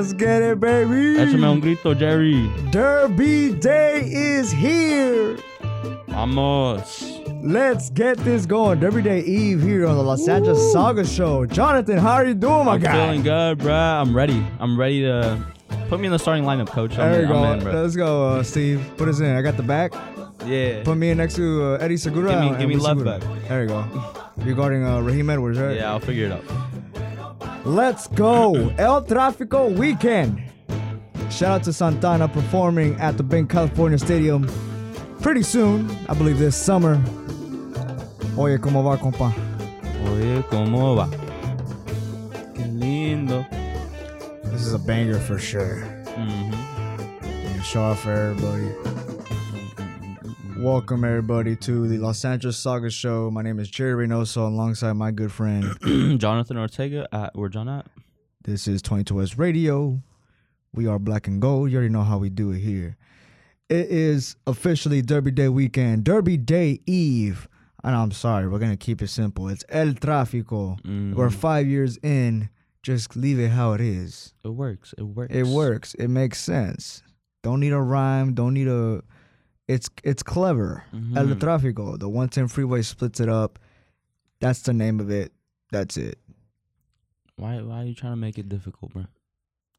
[0.00, 1.18] Let's get it, baby.
[1.18, 2.50] Échame un grito, Jerry.
[2.70, 5.36] Derby Day is here.
[6.08, 7.20] Vamos.
[7.42, 8.80] Let's get this going.
[8.80, 11.44] Derby Day Eve here on the Los Angeles Saga Show.
[11.44, 12.92] Jonathan, how are you doing, my I'm guy?
[12.94, 14.00] feeling good, bruh.
[14.00, 14.42] I'm ready.
[14.58, 15.38] I'm ready to
[15.90, 16.92] put me in the starting lineup, coach.
[16.98, 17.68] I'm, There you in, go.
[17.68, 17.82] In.
[17.82, 18.80] Let's go, uh, Steve.
[18.96, 19.36] Put us in.
[19.36, 19.92] I got the back.
[20.46, 20.82] Yeah.
[20.82, 22.30] Put me in next to uh, Eddie Segura.
[22.30, 23.18] Give me- give me left Segura.
[23.18, 23.48] back.
[23.48, 23.84] There you go.
[24.38, 25.76] Regarding uh, Raheem Edwards, right?
[25.76, 26.42] Yeah, I'll figure it out.
[27.70, 28.52] Let's go.
[28.78, 30.42] El Tráfico weekend.
[31.30, 34.48] Shout out to Santana performing at the Bank California Stadium
[35.20, 35.88] pretty soon.
[36.08, 36.96] I believe this summer.
[38.36, 39.32] Oye, ¿cómo va, compa?
[40.10, 41.06] Oye, ¿cómo va?
[42.54, 43.46] Qué lindo.
[44.50, 45.84] This is a banger for sure.
[46.16, 46.52] Mhm.
[47.22, 48.66] Yeah, Show off for everybody.
[50.60, 53.30] Welcome everybody to the Los Angeles Saga Show.
[53.30, 55.74] My name is Jerry Reynoso alongside my good friend.
[56.20, 57.08] Jonathan Ortega.
[57.12, 57.86] At, where John at?
[58.42, 60.02] This is 22S Radio.
[60.74, 61.70] We are black and gold.
[61.70, 62.96] You already know how we do it here.
[63.70, 67.48] It is officially Derby Day weekend, Derby Day Eve.
[67.82, 69.48] And I'm sorry, we're going to keep it simple.
[69.48, 70.78] It's El Tráfico.
[70.82, 71.14] Mhm.
[71.14, 72.50] We're five years in.
[72.82, 74.34] Just leave it how it is.
[74.44, 74.94] It works.
[74.98, 75.34] It works.
[75.34, 75.94] It works.
[75.94, 77.02] It makes sense.
[77.42, 78.34] Don't need a rhyme.
[78.34, 79.02] Don't need a.
[79.70, 80.84] It's it's clever.
[80.92, 81.38] El Mhm.
[81.38, 81.98] Tráfico.
[81.98, 83.58] The 110 freeway splits it up.
[84.40, 85.32] That's the name of it.
[85.70, 86.18] That's it.
[87.36, 87.60] Why?
[87.62, 89.06] Why are you trying to make it difficult, bro?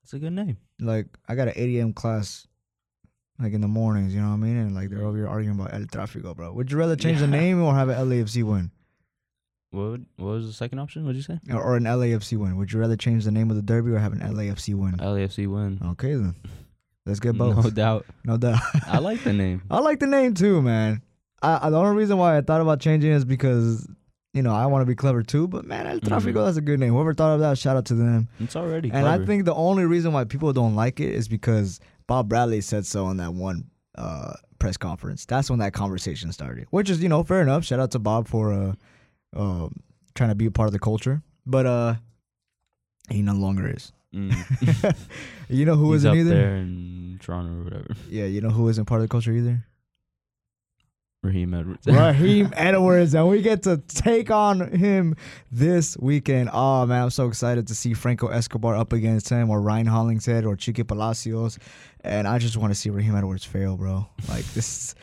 [0.04, 0.58] It's a good name.
[0.80, 1.94] like I got an 8 a.m.
[1.94, 2.48] class
[3.40, 4.58] like in the mornings, you know what I mean?
[4.58, 6.54] And like they're over here arguing about El Tráfico, bro.
[6.54, 8.72] Would you rather change the name or have an LAFC win?
[9.72, 9.82] What?
[9.92, 11.04] would- What was the second option?
[11.06, 11.40] What'd you say?
[11.52, 12.56] Or, or an LAFC win?
[12.58, 14.94] Would you rather change the name of the derby or have an LAFC win?
[14.98, 15.80] LAFC win.
[15.92, 16.36] Okay then.
[17.12, 17.64] Let's get both.
[17.64, 18.06] No doubt.
[18.26, 18.60] No doubt.
[18.88, 19.62] I like the name.
[19.72, 21.02] I like the name too, man.
[21.42, 23.88] I, I the only reason why I thought about changing is because
[24.34, 25.48] you know I want to be clever too.
[25.48, 26.46] But man, El Tráfico, Mhm.
[26.46, 26.94] that's a good name.
[26.94, 28.28] Whoever thought of that, shout out to them.
[28.40, 28.92] It's already.
[28.92, 32.62] And I think the only reason why people don't like it is because Bob Bradley
[32.62, 33.66] said so in that one
[33.98, 35.26] uh, press conference.
[35.26, 37.66] That's when that conversation started, which is you know fair enough.
[37.66, 38.74] Shout out to Bob for uh,
[39.36, 39.68] uh,
[40.16, 41.96] trying to be a part of the culture, but uh,
[43.12, 43.92] he no longer is.
[44.14, 44.96] Mm.
[45.50, 46.30] you know who He's isn't up either?
[46.30, 47.88] there in Toronto or whatever.
[48.10, 49.66] Yeah, you know who isn't part of the culture either?
[51.24, 51.86] Raheem Edwards.
[51.86, 55.16] Raheem Edwards, and we get to take on him
[55.52, 56.50] this weekend.
[56.52, 60.46] Oh man, I'm so excited to see Franco Escobar up against him, or Ryan Hollingshead,
[60.46, 61.60] or Chiqui Palacios,
[62.04, 64.08] and I just want to see Raheem Edwards fail, bro.
[64.30, 64.96] Like this,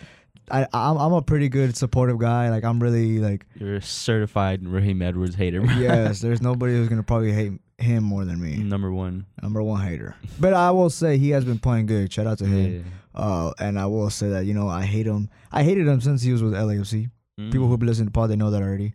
[0.50, 2.50] I I'm, I'm a pretty good supportive guy.
[2.50, 5.60] Like I'm really like You're a certified Raheem Edwards hater.
[5.60, 5.72] bro.
[5.76, 6.18] yes.
[6.20, 8.56] There's nobody who's gonna probably hate him more than me.
[8.56, 9.27] Number one.
[9.43, 10.16] Number one hater.
[10.41, 12.12] But I will say he has been playing good.
[12.12, 12.84] Shout out to him.
[13.15, 13.21] Yeah.
[13.21, 15.28] Uh, and I will say that you know I hate him.
[15.53, 17.11] I hated him since he was with LAFC.
[17.37, 17.69] People Mm.
[17.69, 18.94] who be listening to pod, they know that already.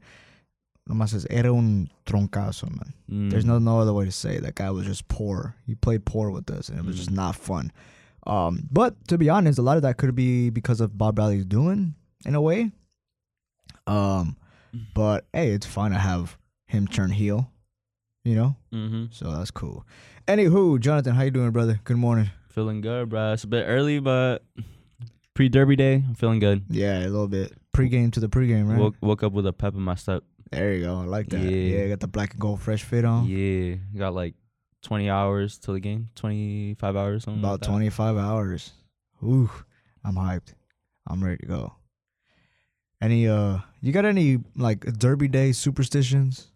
[0.89, 2.93] Nomás says, era un troncazo, man.
[3.09, 3.31] Mm.
[3.31, 4.43] There's no no other way to say it.
[4.43, 5.55] That guy was just poor.
[5.65, 7.15] He played poor with us, and it was just Mm.
[7.15, 7.71] not fun.
[8.27, 11.45] Um, but to be honest, a lot of that could be because of Bob Bradley's
[11.45, 11.95] doing,
[12.25, 12.71] in a way.
[13.87, 14.35] Um,
[14.93, 17.49] but hey, it's fun to have him turn heel,
[18.23, 18.55] you know.
[18.73, 19.05] Mm-hmm.
[19.11, 19.85] So that's cool.
[20.27, 21.79] Anywho, Jonathan, how you doing, brother?
[21.83, 22.29] Good morning.
[22.49, 23.33] Feeling good, bro.
[23.33, 24.43] It's a bit early, but
[25.33, 26.63] pre Derby day, I'm feeling good.
[26.69, 28.79] Yeah, a little bit pre-game to the pre-game, right?
[28.79, 30.23] Woke woke up with a pep in my step.
[30.51, 31.01] there you go.
[31.01, 31.41] I like that.
[31.41, 31.79] Yeah.
[31.79, 33.27] Yeah, got the black and gold fresh fit on.
[33.27, 34.35] Yeah, got like
[34.83, 36.09] 20 hours till the game.
[36.15, 38.71] 25 hours, something About like 25 hours.
[39.23, 39.49] Ooh,
[40.03, 40.53] I'm hyped.
[41.07, 41.73] I'm ready to go.
[43.01, 46.51] Any uh you got any like derby day superstitions?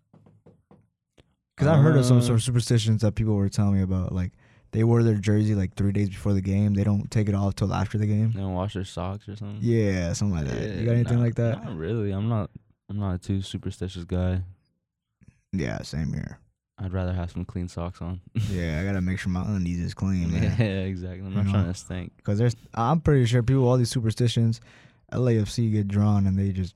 [1.58, 4.14] Cuz I heard of some Uh, sort of superstitions that people were telling me about
[4.14, 4.32] like
[4.72, 6.74] they wear their jersey like 3 days before the game.
[6.74, 8.32] They don't take it off till after the game.
[8.34, 9.60] They don't wash their socks or something.
[9.62, 10.76] Yeah, something like that.
[10.80, 11.64] You got anything nah, like that?
[11.64, 12.12] Not really.
[12.12, 12.50] I'm not.
[12.90, 14.44] I'm not a too superstitious guy.
[15.54, 16.40] Yeah, same here.
[16.78, 18.22] I'd rather have some clean socks on.
[18.52, 21.22] Yeah, I got to make sure my undies is clean, yeah, exactly.
[21.26, 21.52] I'm You not know.
[21.54, 22.12] trying to stink.
[22.24, 24.62] Cuz there's I'm pretty sure people all these superstitions
[25.12, 26.76] LAFC get drawn and they just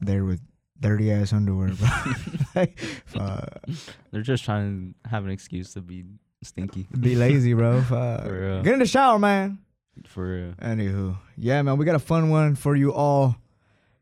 [0.00, 0.40] there with
[0.78, 1.88] dirty ass underwear, bro.
[2.54, 3.64] like, fuck.
[4.10, 6.04] They're just trying to have an excuse to be
[6.42, 6.86] stinky.
[6.98, 7.80] Be lazy, bro.
[7.82, 8.24] Fuck.
[8.24, 8.62] For real.
[8.62, 9.58] Get in the shower, man.
[10.06, 10.52] For real.
[10.54, 13.36] Anywho, yeah, man, we got a fun one for you all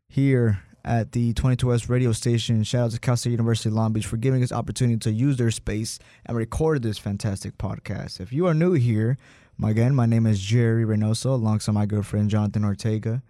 [0.08, 2.64] here at the 22S radio station.
[2.64, 5.50] Shout out to Cal State University Long Beach for giving us opportunity to use their
[5.50, 8.20] space and record this fantastic podcast.
[8.20, 9.18] If you are new here,
[9.58, 13.22] my, again, my name is Jerry Reynoso alongside my good friend Jonathan Ortega.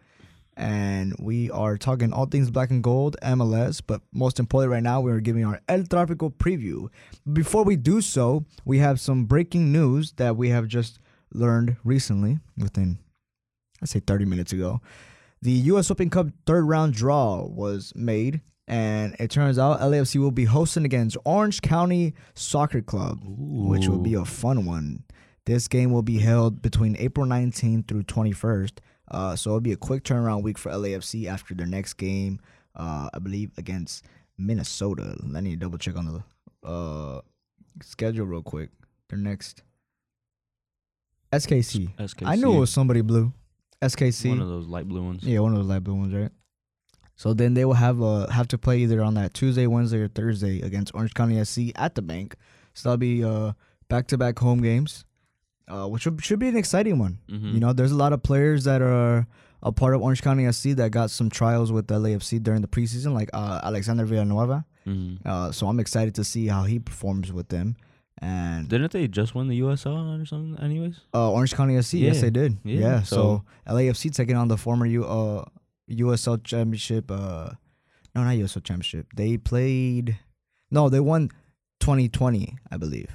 [0.56, 5.00] And we are talking all things black and gold, MLS, but most importantly, right now,
[5.00, 6.88] we are giving our El Tráfico preview.
[7.32, 10.98] Before we do so, we have some breaking news that we have just
[11.32, 12.98] learned recently, within,
[13.80, 14.82] I'd say 30 minutes ago,
[15.40, 15.90] the U.S.
[15.90, 20.84] Open Cup third round draw was made, and it turns out LAFC will be hosting
[20.84, 25.02] against Orange County Soccer Club, which will be a fun one.
[25.46, 28.78] This game will be held between April 19th through 21st.
[29.12, 32.40] Uh, so it'll be a quick turnaround week for LAFC after their next game,
[32.74, 34.04] uh, I believe, against
[34.38, 35.16] Minnesota.
[35.36, 37.20] I need to double check on the uh,
[37.82, 38.70] schedule real quick.
[39.10, 39.62] Their next
[41.32, 41.94] SKC.
[41.96, 42.26] SKC.
[42.26, 43.32] I knew it was somebody blue.
[43.82, 44.30] SKC.
[44.30, 45.24] one of those light blue ones.
[45.24, 46.30] Yeah, one of those light blue ones, right?
[47.16, 50.08] So then they will have uh have to play either on that Tuesday, Wednesday, or
[50.08, 52.36] Thursday against Orange County SC at the bank.
[52.74, 53.52] So that'll be uh
[53.88, 55.04] back to back home games,
[55.68, 57.18] uh, which should, should be an exciting one.
[57.30, 57.54] Mhm.
[57.54, 59.26] You know, there's a lot of players that are
[59.62, 63.12] a part of Orange County SC that got some trials with LAFC during the preseason,
[63.14, 64.64] like uh, Alexander Villanueva.
[64.86, 65.24] Mhm.
[65.24, 67.76] Uh, so I'm excited to see how he performs with them.
[68.20, 70.62] And Didn't they just win the USL or something?
[70.64, 71.00] Anyways.
[71.14, 72.58] Uh, Orange County SC, yes, they did.
[72.64, 72.80] Yeah.
[72.80, 75.44] Yeah, so, so- LAFC taking on the former U uh
[75.90, 77.10] USL Championship.
[77.10, 77.50] Uh,
[78.14, 79.06] no, not USL Championship.
[79.16, 80.18] They played.
[80.70, 81.30] No, they won
[81.80, 83.08] 2020, I believe.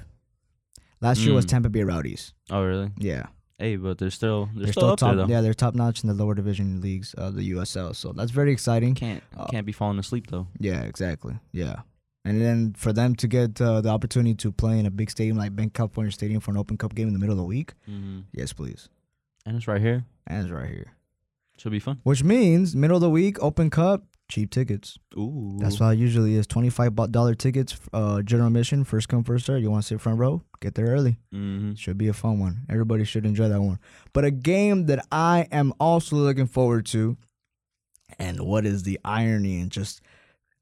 [1.00, 1.48] Last year was Mm.
[1.48, 2.32] Tampa Bay Rowdies.
[2.50, 2.90] Oh really?
[2.98, 3.26] Yeah,
[3.58, 5.16] Hey, but they're still they're, still, up top.
[5.16, 5.32] there though.
[5.32, 7.94] Yeah, they're top notch in the lower division leagues of the USL.
[7.94, 8.94] So that's very exciting.
[8.94, 10.46] Can't Uh, can't be falling asleep though.
[10.60, 11.38] Yeah, exactly.
[11.52, 11.82] Yeah.
[12.24, 15.36] And then for them to get uh, the opportunity to play in a big stadium
[15.38, 17.72] like Bank California Stadium for an Open Cup game in the middle of the week,
[17.86, 18.88] hmm yes, please.
[19.46, 20.04] And it's right here.
[20.26, 20.92] And it's right here.
[21.56, 22.00] Should be fun.
[22.02, 24.98] Which means middle of the week, Open Cup, cheap tickets.
[25.16, 25.56] Ooh.
[25.58, 29.46] That's why it usually is twenty five dollar tickets, uh, general admission, first come first
[29.46, 29.62] serve.
[29.62, 31.18] You want to sit front row, get there early.
[31.32, 32.66] hmm Should be a fun one.
[32.68, 33.78] Everybody should enjoy that one.
[34.12, 37.16] But a game that I am also looking forward to,
[38.18, 40.00] and what is the irony and just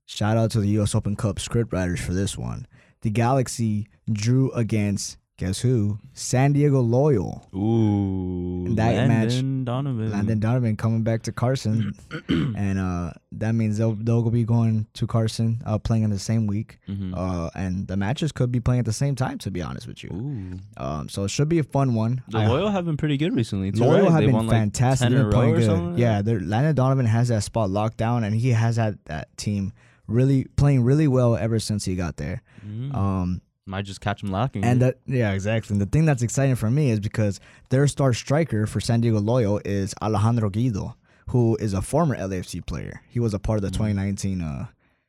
[0.06, 0.94] shout out to the U.S.
[0.94, 2.66] Open Cup script writers for this one.
[3.02, 5.98] The Galaxy drew against guess who?
[6.14, 7.46] San Diego Loyal.
[7.54, 8.74] Ooh.
[8.74, 10.10] That match- Landon Donovan.
[10.10, 11.92] Landon Donovan coming back to Carson,
[12.28, 16.46] and uh, that means they'll they'll be going to Carson, uh, playing in the same
[16.46, 19.36] week, hmm uh, and the matches could be playing at the same time.
[19.38, 20.82] To be honest with you, Ooh.
[20.82, 22.22] um, so it should be a fun one.
[22.28, 23.80] The I- Loyal have been pretty good recently too.
[23.84, 24.12] Loyal right?
[24.12, 25.10] have they been like fantastic.
[25.10, 25.98] 10 They're playing good.
[25.98, 29.72] Yeah, Landon Donovan has that spot locked down, and he has had that team
[30.06, 32.40] really playing really well ever since he got there.
[32.64, 32.94] Mhm.
[32.94, 34.64] Um, Might just catch them lacking.
[34.64, 35.74] and that yeah, exactly.
[35.74, 37.40] And the thing that's exciting for me is because
[37.70, 40.94] their star striker for San Diego Loyal is Alejandro Guido,
[41.28, 43.02] who is a former LAFC player.
[43.08, 43.72] He was a part of the Mhm.
[43.94, 44.66] 2019 uh,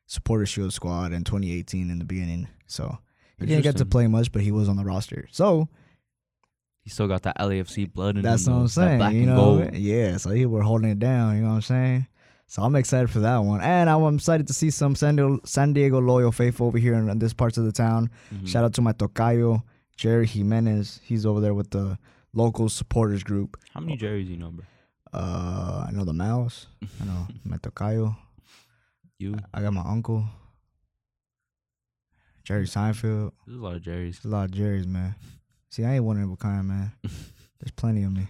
[0.07, 2.48] Supporter Shield squad and 2018 in the beginning.
[2.65, 2.98] So
[3.39, 5.27] he didn't get to play much, but he was on the roster.
[5.31, 5.69] So
[6.81, 8.54] he still got that LAFC blood in that's him.
[8.56, 8.98] what I'm saying.
[8.98, 9.75] black You and know, gold.
[9.75, 10.18] yeah.
[10.18, 11.36] So he were holding it down.
[11.36, 12.07] You know what I'm saying?
[12.50, 15.74] So I'm excited for that one, and I'm excited to see some San Diego, San
[15.74, 18.10] Diego loyal faithful over here in, in this parts of the town.
[18.34, 18.48] Mhm.
[18.48, 19.64] Shout out to my tocayo
[19.98, 21.02] Jerry Jimenez.
[21.04, 21.98] He's over there with the
[22.34, 23.58] local supporters group.
[23.74, 24.66] How many Jerry's you know, bro?
[25.14, 26.68] Uh, I know the mouse.
[27.02, 28.16] I know my tocayo.
[29.20, 29.36] You.
[29.54, 30.24] I got my uncle,
[32.44, 33.32] Jerry Seinfeld.
[33.46, 34.20] There's a lot of Jerry's.
[34.20, 35.16] There's a lot of Jerry's, man.
[35.70, 36.92] See, I ain't one of a kind, man.
[37.04, 38.28] There's plenty of me.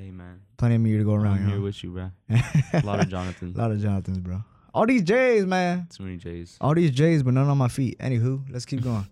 [0.00, 1.40] Hey man, Plenty of me to go around.
[1.40, 1.64] I'm here know?
[1.64, 2.10] with you, bro.
[2.30, 3.52] a lot of Jonathan.
[3.54, 4.42] A lot of Jonathans, bro.
[4.72, 5.88] All these J's, man.
[5.94, 6.56] Too many J's.
[6.58, 7.98] All these J's, but none on my feet.
[7.98, 9.06] Anywho, let's keep going.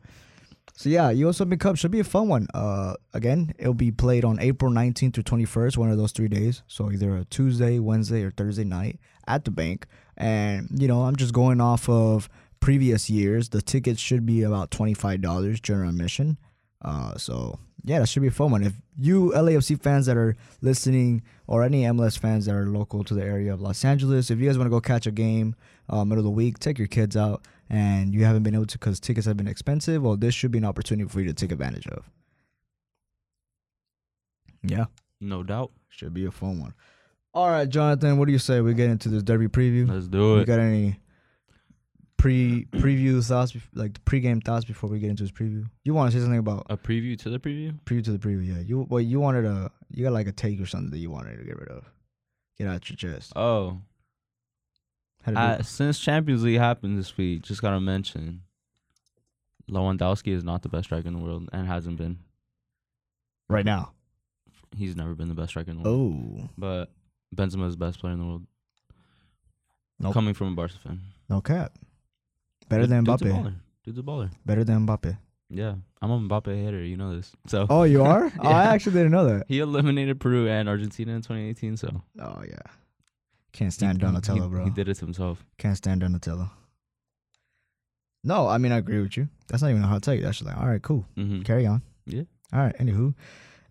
[0.72, 1.42] so yeah, U.S.
[1.42, 2.46] Open Cup should be a fun one.
[2.54, 6.62] Uh, again, it'll be played on April 19th through 21st, one of those three days.
[6.68, 9.86] So either a Tuesday, Wednesday, or Thursday night at the bank.
[10.16, 12.30] And you know, I'm just going off of
[12.60, 13.50] previous years.
[13.50, 16.38] The tickets should be about $25 general admission.
[16.82, 18.62] Uh, so yeah, that should be a fun one.
[18.62, 23.14] If you LAFC fans that are listening, or any MLS fans that are local to
[23.14, 25.54] the area of Los Angeles, if you guys want to go catch a game
[25.88, 28.78] uh, middle of the week, take your kids out, and you haven't been able to
[28.78, 30.02] because tickets have been expensive.
[30.02, 32.04] Well, this should be an opportunity for you to take advantage of.
[34.62, 34.86] Yeah,
[35.20, 35.70] No doubt.
[35.88, 36.74] should be a fun one.
[37.34, 39.88] All right, Jonathan, what do you say we get into this derby preview?
[39.88, 40.46] Let's do You it.
[40.46, 40.98] got any
[42.18, 45.64] pre preview thoughts, like the pregame thoughts before we get into this preview?
[45.84, 47.78] You want to say something about A preview to the preview.
[47.84, 48.46] preview to the preview?
[48.46, 51.10] Yeah, you well, you wanted a you got like a take or something that you
[51.10, 51.84] wanted to get rid of,
[52.58, 53.32] get out your chest.
[53.36, 53.80] Oh,
[55.22, 55.64] How to do uh, it?
[55.66, 58.42] since Champions League happened this week, just gotta mention,
[59.70, 62.18] Lewandowski is not the best striker in the world and hasn't been.
[63.48, 63.92] right now.
[64.76, 66.40] He's never been the best striker in the world.
[66.42, 66.90] Oh, But
[67.34, 68.46] Benzema is the best player in the world.
[69.98, 70.12] Nope.
[70.12, 71.00] Coming from a Barca fan.
[71.30, 71.72] no cap.
[72.68, 73.32] Better Dude- than dude's a Mbappe.
[73.42, 73.54] baller.
[73.84, 74.30] Dude's a baller.
[74.46, 75.18] Better than Mbappe.
[75.50, 76.82] Yeah, I'm a Mbappe hater.
[76.84, 77.32] You know this.
[77.46, 77.66] So.
[77.70, 78.30] Oh, you are?
[78.40, 79.46] Oh, I actually didn't know that.
[79.48, 81.76] He eliminated Peru and Argentina in 2018.
[81.78, 82.02] So.
[82.20, 82.58] Oh yeah.
[83.52, 84.64] Can't stand he, Donatello, he- bro.
[84.64, 85.42] He did it to himself.
[85.56, 86.50] Can't stand Donatello.
[88.24, 89.28] No, I mean I agree with you.
[89.48, 90.20] That's not even a hot take.
[90.22, 91.06] That's just like, all right, cool.
[91.14, 91.82] hmm Carry on.
[92.06, 92.22] Yeah.
[92.52, 92.76] All right.
[92.78, 93.14] Anywho,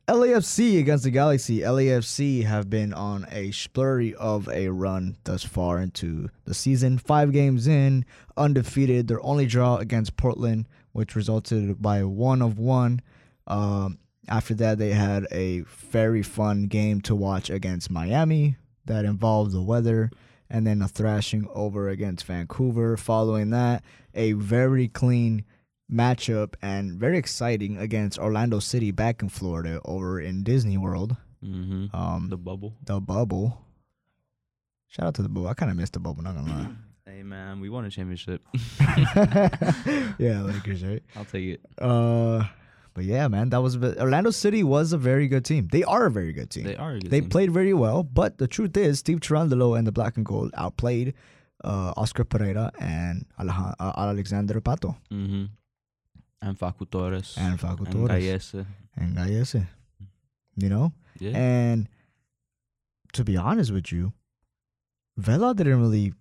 [0.07, 1.59] LAFC against the Galaxy.
[1.59, 6.97] LAFC have been on a splurry of a run thus far into the season.
[6.97, 8.05] Five games in,
[8.37, 9.09] undefeated.
[9.09, 13.01] Their only draw against Portland, which resulted by one of one.
[13.47, 13.99] Um,
[14.29, 19.61] after that, they had a very fun game to watch against Miami that involved the
[19.61, 20.09] weather,
[20.49, 22.95] and then a thrashing over against Vancouver.
[22.95, 23.83] Following that,
[24.13, 25.43] a very clean
[25.91, 31.15] matchup and very exciting against Orlando City back in Florida over in Disney World.
[31.43, 31.95] Mm-hmm.
[31.95, 32.75] Um, the bubble.
[32.83, 33.63] the bubble.
[34.87, 35.47] Shout out to the bubble.
[35.47, 36.23] I kind of missed the bubble.
[36.23, 36.69] Not gonna lie.
[37.07, 38.41] Hey man, we won a championship.
[38.81, 39.49] lie.
[40.19, 41.01] yeah, Lakers, right?
[41.15, 41.61] I'll take it.
[41.81, 42.43] Uh,
[42.93, 45.69] but yeah, man, that was a bit- Orlando City was a very good team.
[45.71, 46.65] They are a very good team.
[46.65, 46.91] They are.
[46.95, 47.29] A good They team.
[47.29, 51.13] played very well, but the truth is, Steve Cherundolo and the Black and Gold outplayed
[51.63, 55.45] uh, Oscar Pereira and Alej- uh, Alexander Pato Mm-hmm.
[56.41, 57.35] And Facu Torres.
[57.37, 58.65] and Facu and Torres Gallese.
[58.95, 59.67] and Gallese.
[60.55, 61.37] You know, Yeah.
[61.37, 61.87] and
[63.13, 64.13] to be honest with you,
[65.17, 66.13] Vela didn't really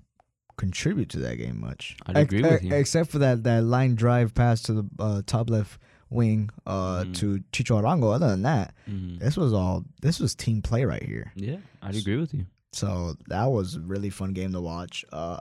[0.56, 1.96] contribute to that game much.
[2.06, 2.74] I'd agree with you.
[2.74, 7.14] Except for that that line drive pass to the uh, top left wing uh, Mhm.
[7.16, 8.14] to Chicho Arango.
[8.14, 9.18] Other than that, mm-hmm.
[9.18, 11.32] this was all this was team play right here.
[11.34, 12.46] Yeah, I'd agree with you.
[12.72, 15.04] So that was a really fun game to watch.
[15.12, 15.40] Uh,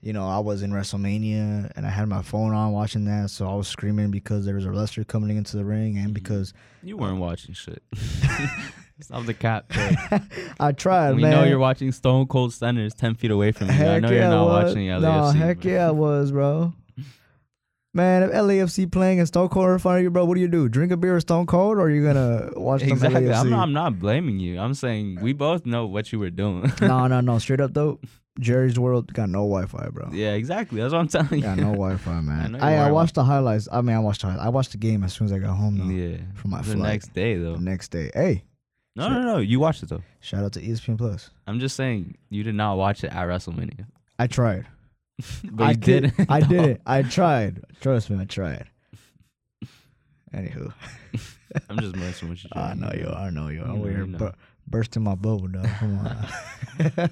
[0.00, 3.48] you know, I was in WrestleMania and I had my phone on watching that, so
[3.48, 6.14] I was screaming because there was a wrestler coming into the ring, and Mhm.
[6.14, 7.82] because You weren't watching shit.
[9.00, 9.70] Stop the cap.
[10.58, 11.30] I tried, we man.
[11.32, 13.74] know you're watching Stone Cold Centers ten feet away from you.
[13.74, 14.64] I know yeah, you're not was.
[14.74, 15.00] watching LAFC.
[15.02, 15.72] No, heck bro.
[15.72, 16.72] yeah, I was, bro.
[17.92, 20.48] Man, if LAFC playing and Stone Cold in front of you, bro, what do you
[20.48, 20.68] do?
[20.68, 23.22] Drink a beer with Stone Cold, or are you gonna watch some Exactly.
[23.22, 23.40] LAFC?
[23.40, 24.58] I'm not, I'm not blaming you.
[24.60, 26.70] I'm saying we both know what you were doing.
[26.82, 27.38] no, no, no.
[27.38, 27.98] Straight up though,
[28.38, 30.10] Jerry's World got no Wi-Fi, bro.
[30.12, 30.80] yeah, exactly.
[30.80, 31.42] That's what I'm telling you.
[31.42, 32.56] Got no Wi-Fi, man.
[32.56, 33.68] I, I weren't watched the highlights.
[33.72, 34.28] I mean, I watched the.
[34.28, 35.78] I watched the game as soon as I got home.
[35.78, 35.84] Though.
[35.94, 36.18] Yeah.
[36.34, 36.78] For my the flight.
[36.78, 37.54] next day though.
[37.56, 38.44] The next day, hey,
[38.94, 39.38] No, no, no.
[39.38, 40.02] You watched it though.
[40.20, 41.30] shout out to ESPN Plus.
[41.46, 43.86] I'm just saying you did not watch it at WrestleMania.
[44.18, 44.66] I tried.
[45.44, 46.12] But I you did.
[46.28, 46.80] I did it.
[46.86, 47.64] I tried.
[47.80, 48.66] Trust me, I tried.
[50.34, 50.72] Anywho,
[51.70, 52.50] I'm just messing with you.
[52.54, 53.06] I know you.
[53.08, 53.14] are.
[53.26, 53.62] I know you.
[53.62, 53.68] are.
[53.68, 54.18] I'm know, here you know.
[54.18, 54.32] bu-
[54.66, 55.66] bursting my bubble, dog.
[55.78, 56.26] Come on.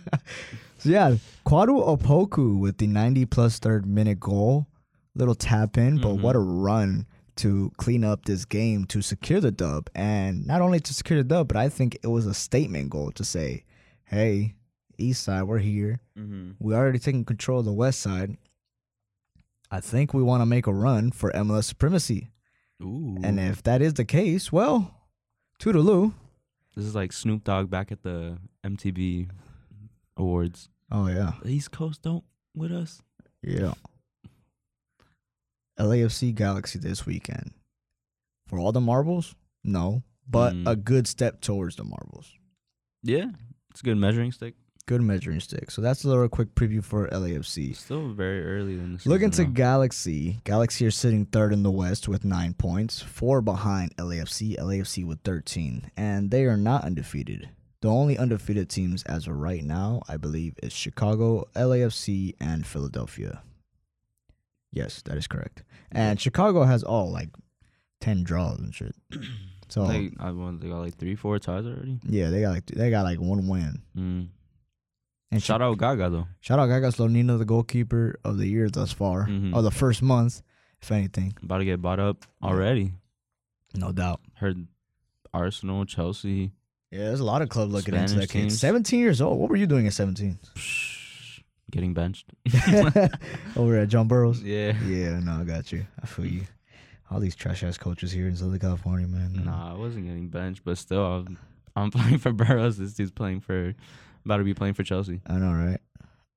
[0.79, 4.67] so yeah, Kwadwo Opoku with the 90 plus third minute goal,
[5.15, 6.21] little tap in, but Mhm.
[6.23, 7.07] what a run
[7.37, 11.29] to clean up this game to secure the dub, and not only to secure the
[11.29, 13.65] dub, but I think it was a statement goal to say,
[14.05, 14.55] "Hey,
[14.99, 16.01] East Side, we're here.
[16.17, 16.53] Mm-hmm.
[16.61, 18.37] We already taking control of the West Side.
[19.71, 22.31] I think we want to make a run for MLS supremacy."
[22.83, 23.17] Ooh.
[23.23, 24.95] And if that is the case, well,
[25.59, 26.13] toodaloo.
[26.75, 29.31] This is like Snoop Dogg back at the MTV
[30.16, 30.69] Awards.
[30.90, 33.00] Oh yeah, The East Coast don't with us.
[33.43, 33.75] yeah.
[35.78, 37.52] LAFC Galaxy this weekend.
[38.47, 39.35] For all the marbles?
[39.64, 40.69] No, but Mm.
[40.71, 42.33] a good step towards the marbles.
[43.02, 43.33] Yeah,
[43.71, 44.54] it's a good measuring stick.
[44.87, 45.71] Good measuring stick.
[45.71, 47.75] So that's a little quick preview for LAFC.
[47.75, 49.12] Still very early in the season.
[49.12, 49.50] Looking to though.
[49.50, 55.07] Galaxy, Galaxy are sitting third in the West with nine points, four behind LAFC, LAFC
[55.07, 57.49] with 13, and they are not undefeated.
[57.81, 63.43] The only undefeated teams as of right now, I believe, is Chicago, LAFC, and Philadelphia.
[64.71, 65.62] Yes, that is correct.
[65.93, 67.31] And Chicago has all like
[68.00, 68.95] 10 draws and shit.
[69.71, 71.99] So They, I want they got like three, four ties already.
[72.05, 73.83] yeah, they got like they got like one win.
[73.97, 74.29] Mm.
[75.35, 76.26] And Shout out Gaga though.
[76.41, 79.55] shout out Gaga Slonina, the goalkeeper of the year thus far, Mhm.
[79.55, 80.43] or the first month,
[80.81, 82.93] if anything, About to get bought up already.
[83.75, 84.21] no doubt.
[84.35, 84.67] Heard
[85.33, 86.53] Arsenal, Chelsea,
[86.93, 88.43] Yeah, there's a lot of clubs looking into that kid.
[88.43, 88.61] teams.
[88.61, 89.41] 17 years old.
[89.41, 90.38] What were you doing at 17?
[91.71, 92.26] getting benched.
[93.57, 94.43] Over at John Burroughs?
[94.43, 94.81] yeah.
[94.85, 95.87] Yeah, no, I got you.
[96.00, 96.43] I feel you.
[97.11, 99.43] All these trash ass coaches here in Southern California, man.
[99.45, 101.38] Nah, I wasn't getting benched, but still, I'm,
[101.75, 102.79] I'm playing for Burroughs.
[102.79, 103.75] This dude's playing for,
[104.25, 105.21] about to be playing for Chelsea.
[105.26, 105.81] I know, right?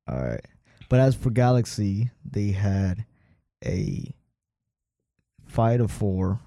[0.08, 0.42] All right.
[0.90, 3.06] But as for Galaxy, they had
[3.66, 4.14] a
[5.46, 6.40] five to four.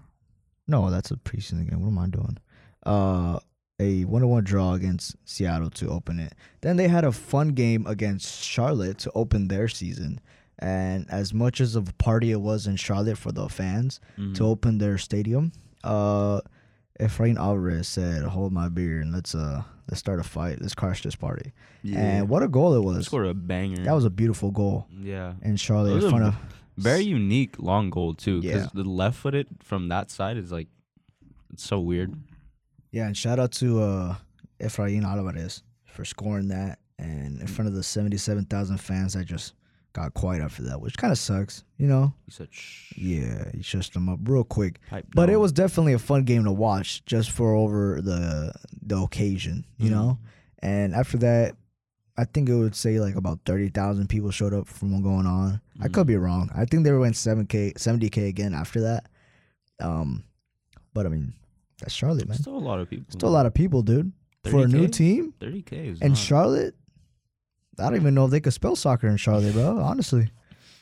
[0.67, 1.81] No, that's a preseason game.
[1.83, 2.39] What am I doing?
[2.87, 3.41] Uh,
[3.79, 6.35] a one to one draw against Seattle to open it.
[6.61, 10.21] Then they had a fun game against Charlotte to open their season.
[10.59, 14.35] And as much as of a party it was in Charlotte for the fans Mhm.
[14.37, 16.43] to open their stadium, uh,
[17.01, 20.61] Efrain Alvarez said, "Hold my beer and let's uh let's start a fight.
[20.63, 21.53] Let's crash this party."
[21.85, 23.05] And what a goal it was!
[23.07, 23.83] scored a banger.
[23.85, 26.35] That was a beautiful goal yeah, in Charlotte It was in a front of.
[26.79, 28.41] very unique long goal too.
[28.41, 28.71] Because Yeah.
[28.83, 30.69] the left footed from that side is like,
[31.53, 32.15] it's so weird.
[32.93, 34.15] Yeah, and shout out to uh,
[34.61, 39.55] Efrain Alvarez for scoring that and in front of the seventy-seven thousand fans that just
[39.93, 42.13] got quiet after that, which kind of sucks, you know.
[42.27, 44.79] He said, "Shh." Yeah, he shushed them up real quick.
[44.89, 48.97] Pipe But it was definitely a fun game to watch just for over the the
[48.99, 49.93] occasion, you Mhm.
[49.93, 50.19] know.
[50.63, 51.57] And after that,
[52.17, 55.27] I think it would say like about thirty thousand people showed up from what going
[55.27, 55.61] on.
[55.81, 56.51] I could be wrong.
[56.55, 59.09] I think they went seven k, seventy k again after that.
[59.81, 60.25] Um,
[60.93, 61.33] but I mean,
[61.81, 62.37] that's Charlotte, man.
[62.39, 63.07] Still a lot of people.
[63.11, 64.13] Still a lot of people, dude.
[64.45, 66.75] For a new team 30k and not- Charlotte,
[67.81, 69.79] I don't even know if they could spell soccer in Charlotte, bro.
[69.79, 70.31] Honestly,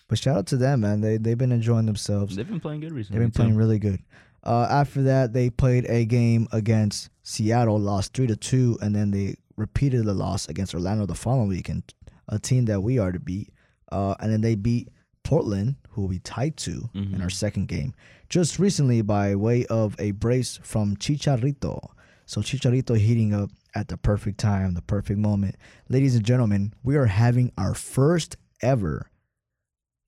[0.08, 1.00] but shout out to them, man.
[1.00, 2.36] They they've been enjoying themselves.
[2.36, 3.18] They've been playing good recently.
[3.20, 4.00] They've been playing really good.
[4.44, 9.10] Uh, after that, they played a game against Seattle, lost three to two, and then
[9.10, 11.82] they repeated the loss against Orlando the following weekend,
[12.28, 13.52] a team that we are to beat.
[13.90, 14.88] Uh, and then they beat
[15.24, 17.32] Portland, who we tied to in our Mhm.
[17.32, 17.92] second game,
[18.28, 21.90] just recently by way of a brace from Chicharito.
[22.24, 25.54] So Chicharito heating up at the perfect time, the perfect moment.
[25.88, 29.08] Ladies and gentlemen, we are having our first ever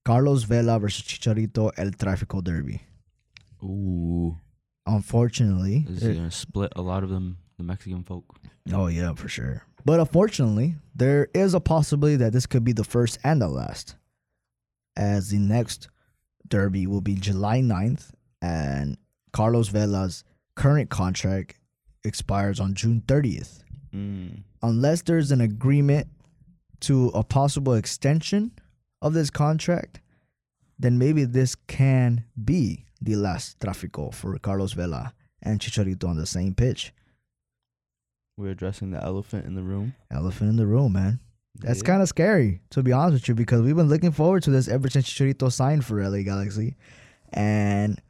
[0.04, 2.82] Carlos Vela versus Chicharito El Tráfico Derby.
[3.62, 4.36] Ooh,
[4.86, 8.24] Unfortunately, this it- is gonna split a lot of them, the Mexican folk.
[8.72, 9.62] oh yeah, for sure.
[9.84, 13.94] But unfortunately, there is a possibility that this could be the first and the last,
[14.96, 15.88] as the next
[16.48, 18.10] derby will be July 9th,
[18.42, 18.96] and
[19.32, 20.24] Carlos Vela's
[20.56, 21.56] current contract
[22.04, 23.62] expires on June 30th.
[23.94, 24.42] Mm.
[24.62, 26.08] Unless there's an agreement
[26.80, 28.52] to a possible extension
[29.02, 30.00] of this contract,
[30.78, 36.26] then maybe this can be the last Tráfico for Carlos Vela and Chicharito on the
[36.26, 36.92] same pitch.
[38.36, 39.94] We're addressing the elephant in the room.
[40.10, 41.20] Elephant in the room, man.
[41.58, 41.84] That's Yeah.
[41.86, 44.68] kind of scary, to be honest with you, because we've been looking forward to this
[44.68, 46.76] ever since Chicharito signed for LA Galaxy.
[47.32, 48.00] And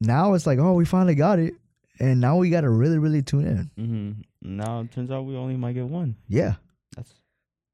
[0.00, 1.54] now it's like, oh, we finally got it.
[2.00, 3.70] And now we got to really, really tune in.
[3.84, 4.56] Mm-hmm.
[4.56, 6.16] Now it turns out we only might get one.
[6.28, 6.54] Yeah,
[6.96, 7.08] That's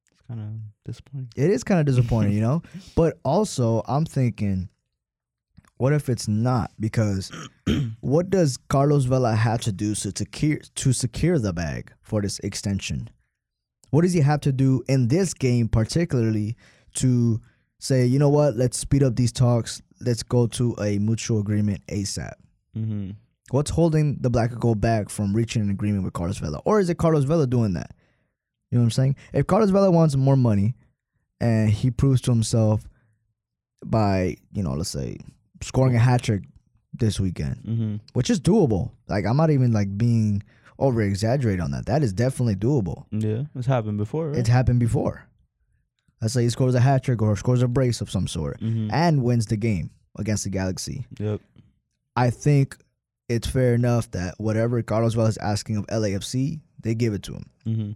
[0.09, 0.47] that's kind of
[0.85, 1.29] disappointing.
[1.37, 2.63] it is kind of disappointing, you know?
[2.97, 4.69] But also, I'm thinking,
[5.77, 6.71] what if it's not?
[6.81, 7.31] Because
[8.01, 12.39] what does Carlos Vela have to do to secure, to secure the bag for this
[12.41, 13.11] extension?
[13.91, 16.57] What does he have to do in this game, particularly,
[16.95, 17.41] to
[17.79, 21.87] say, you know what, let's speed up these talks, let's go to a mutual agreement
[21.89, 22.33] ASAP?
[22.77, 23.11] Mm-hmm.
[23.51, 26.61] What's holding the Black and Gold back from reaching an agreement with Carlos Vela?
[26.65, 27.91] Or is it Carlos Vela doing that?
[28.71, 29.17] You know what I'm saying?
[29.33, 30.75] If Carlos Vela wants more money
[31.41, 32.83] and he proves to himself
[33.85, 35.19] by, you know, let's say
[35.61, 36.43] scoring a hat trick
[36.93, 37.97] this weekend, Mm-hmm.
[38.15, 38.93] which is doable.
[39.09, 40.43] Like I'm not even like being
[40.79, 41.87] over exaggerated on that.
[41.87, 43.05] That is definitely doable.
[43.11, 44.31] Yeah, it's happened before.
[44.31, 44.39] Right?
[44.39, 45.27] It's happened before.
[46.23, 48.89] Let's say he scores a hat trick or scores a brace of some sort mm-hmm.
[48.93, 51.07] and wins the game against the Galaxy.
[51.19, 51.41] Yep.
[52.17, 52.79] I think
[53.29, 57.33] it's fair enough that whatever Carlos Vela is asking of LAFC, they give it to
[57.35, 57.51] him.
[57.67, 57.91] Mm-hmm.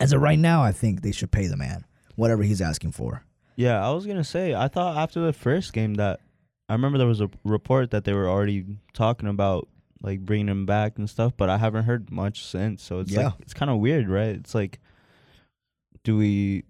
[0.00, 1.84] As of right now, I think they should pay the man
[2.16, 3.24] whatever he's asking for.
[3.56, 4.54] Yeah, I was gonna say.
[4.54, 6.20] I thought after the first game that
[6.68, 9.68] I remember there was a report that they were already talking about
[10.00, 12.82] like bringing him back and stuff, but I haven't heard much since.
[12.84, 13.24] So it's Yeah.
[13.26, 14.36] like it's kind of weird, right?
[14.36, 14.78] It's like,
[16.04, 16.64] do we?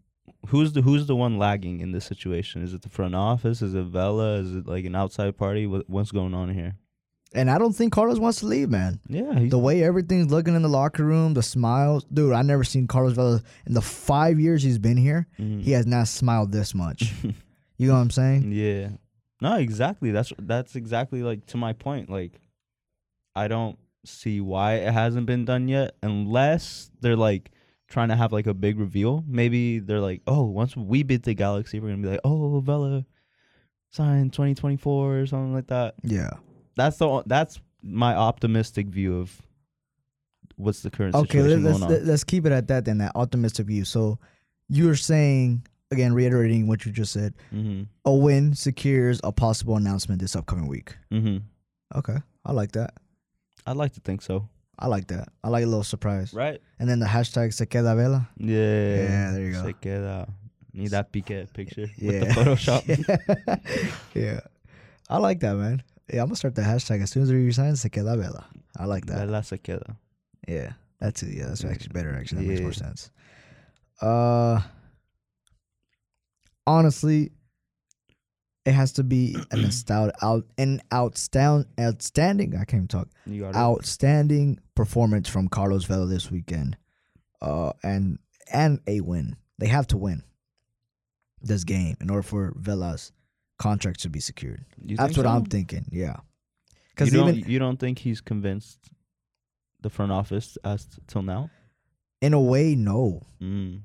[0.49, 2.63] Who's the who's the one lagging in this situation?
[2.63, 3.61] Is it the front office?
[3.61, 4.37] Is it Vela?
[4.37, 5.67] Is it like an outside party?
[5.67, 6.77] What, what's going on here?
[7.35, 9.01] And I don't think Carlos wants to leave, man.
[9.07, 12.33] Yeah, The way everything's looking in the locker room, the smiles, dude.
[12.33, 15.27] I never seen Carlos Vela in the five years he's been here.
[15.39, 15.63] Mhm.
[15.63, 17.13] He has not smiled this much.
[17.77, 18.53] you know what I'm saying?
[18.53, 18.91] Yeah.
[19.43, 20.11] No, exactly.
[20.11, 22.09] That's that's exactly like to my point.
[22.11, 22.41] Like
[23.37, 27.51] I don't see why it hasn't been done yet unless they're like
[27.89, 29.23] trying to have like a big reveal.
[29.29, 32.59] Maybe they're like, "Oh, once we beat the Galaxy, we're going to be like, "Oh,
[32.61, 33.05] Vela
[33.93, 36.31] signed 2024 or something like that." Yeah.
[36.79, 39.43] That's the that's my optimistic view of
[40.57, 42.07] what's the current Okay, situation let, let's going on.
[42.07, 42.99] let's keep it at that then.
[42.99, 43.85] That optimistic view.
[43.85, 44.19] So
[44.69, 47.87] you're saying again, reiterating what you just said, mhm.
[48.05, 50.97] a win secures a possible announcement this upcoming week.
[51.11, 51.43] Mhm.
[51.97, 52.95] Okay, I like that.
[53.67, 54.49] I'd like to think so.
[54.79, 55.29] I like that.
[55.43, 56.33] I like a little surprise.
[56.33, 56.61] Right?
[56.79, 58.29] And then the hashtag se queda vela.
[58.37, 58.57] Yeah.
[58.57, 59.65] Yeah, there you go.
[59.65, 60.29] Se queda.
[60.73, 62.21] Need that pique picture Yeah.
[62.21, 62.83] with the Photoshop.
[64.15, 64.41] yeah.
[65.09, 65.83] I like that, man.
[66.13, 68.47] Yeah, I'm gonna start the hashtag as soon as we resign se queda vela.
[68.77, 69.27] I like that.
[69.27, 69.97] Vela se queda.
[70.47, 70.73] Yeah.
[71.01, 71.35] That's it.
[71.37, 72.43] Yeah, that's actually better actually.
[72.43, 73.11] That makes more sense.
[74.01, 74.61] Uh
[76.67, 77.33] honestly,
[78.65, 83.09] it has to be an outstanding out an outstanding outstanding I can't even talk.
[83.27, 83.57] You got it.
[83.57, 86.77] outstanding performance from Carlos Vela this weekend,
[87.41, 88.19] uh, and
[88.53, 89.37] and a win.
[89.59, 90.23] They have to win
[91.41, 93.13] this game in order for Vela's
[93.59, 94.65] contract to be secured.
[94.85, 95.31] You That's what so?
[95.31, 95.87] I'm thinking.
[95.91, 98.79] Yeah, You because don't, even you don't think he's convinced
[99.81, 101.51] the front office as t- till now?
[102.21, 103.83] in a way, no, Mm.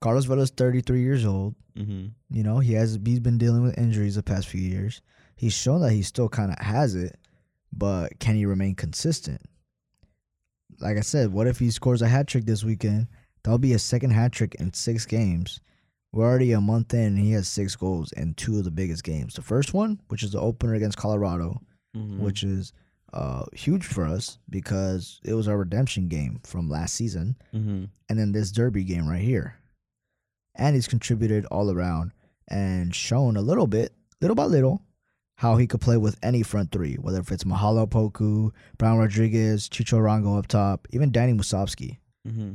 [0.00, 1.54] Carlos Vela's 33 years old.
[1.76, 2.06] Mm-hmm.
[2.30, 5.02] You know, he has he's been dealing with injuries the past few years.
[5.36, 7.16] He's shown that he still kind of has it,
[7.72, 9.40] but can he remain consistent?
[10.80, 13.08] Like I said, what if he scores a hat trick this weekend?
[13.44, 15.60] That'll be a second hat trick in six games.
[16.12, 19.04] We're already a month in, and he has six goals in two of the biggest
[19.04, 19.34] games.
[19.34, 21.60] The first one, which is the opener against Colorado,
[21.96, 22.22] Mm-hmm.
[22.22, 22.72] which is
[23.12, 27.86] uh, huge for us because it was our redemption game from last season Mm-hmm.
[28.08, 29.56] and then this derby game right here.
[30.54, 32.12] And he's contributed all around
[32.46, 34.82] and shown a little bit, little by little,
[35.38, 39.68] how he could play with any front three, whether if it's Mahala Opoku, Brian Rodriguez,
[39.68, 41.98] Chicho Arango up top, even Danny Musovski.
[42.28, 42.52] Mm-hmm.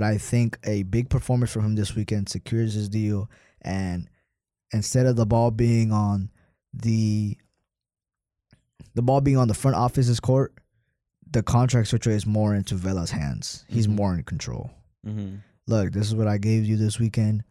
[0.00, 3.28] But I think a big performance from him this weekend secures his deal.
[3.60, 4.08] And
[4.72, 6.30] instead of the ball being on
[6.72, 7.36] the
[8.94, 10.54] the ball being on the front office's court,
[11.30, 13.66] the contract switcher is more into Vela's hands.
[13.68, 13.96] He's Mhm.
[13.96, 14.70] more in control.
[15.06, 15.36] Mm-hmm.
[15.66, 17.44] look, this is what I gave you this weekend.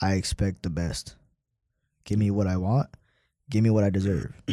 [0.00, 1.14] I expect the best.
[2.06, 2.88] Give me what I want.
[3.50, 4.32] Give me what I deserve.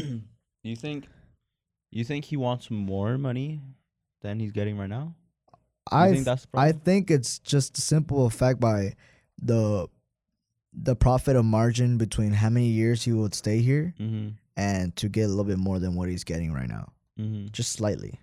[0.64, 1.08] you think
[1.90, 3.62] you think he wants more money
[4.20, 5.16] than he's getting right now?
[5.92, 8.96] I think that's I think it's just a simple effect by
[9.42, 9.88] the
[10.74, 14.30] the profit of margin between how many years he would stay here mm-hmm.
[14.56, 16.92] and to get a little bit more than what he's getting right now.
[17.20, 17.48] Mm-hmm.
[17.52, 18.20] Just slightly.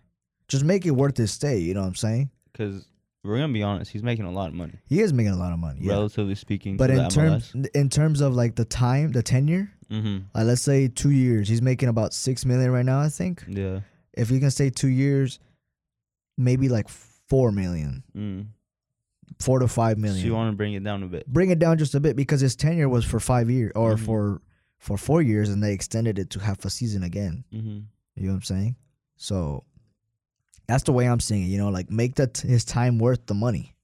[0.48, 2.31] Just make it worth his stay, you know what I'm saying?
[2.52, 2.87] Because
[3.24, 5.52] we're gonna be honest, he's making a lot of money, He is making a lot
[5.52, 5.81] of money.
[5.83, 5.94] Yeah.
[5.94, 6.76] relatively speaking.
[6.76, 10.18] but in terms in terms of like the time, the tenure, mm-hmm.
[10.35, 13.44] like let's say 2 years, he's making about 6 million right now, I think.
[13.48, 13.81] yeah,
[14.16, 15.38] if he can stay two years,
[16.38, 16.88] maybe like
[17.28, 18.46] four million, mm.
[19.40, 20.20] four to five million.
[20.20, 21.26] so you want to bring it down a bit?
[21.26, 24.00] Bring it down just a bit because his tenure was for five years or Mhm.
[24.04, 24.42] for
[24.78, 27.44] for four years, and they extended it to half a season again.
[27.52, 27.78] Mm-hmm.
[28.16, 28.76] You know what I'm saying?
[29.16, 29.64] So
[30.68, 31.46] that's the way I'm seeing it.
[31.46, 33.74] You know, like make that his time worth the money.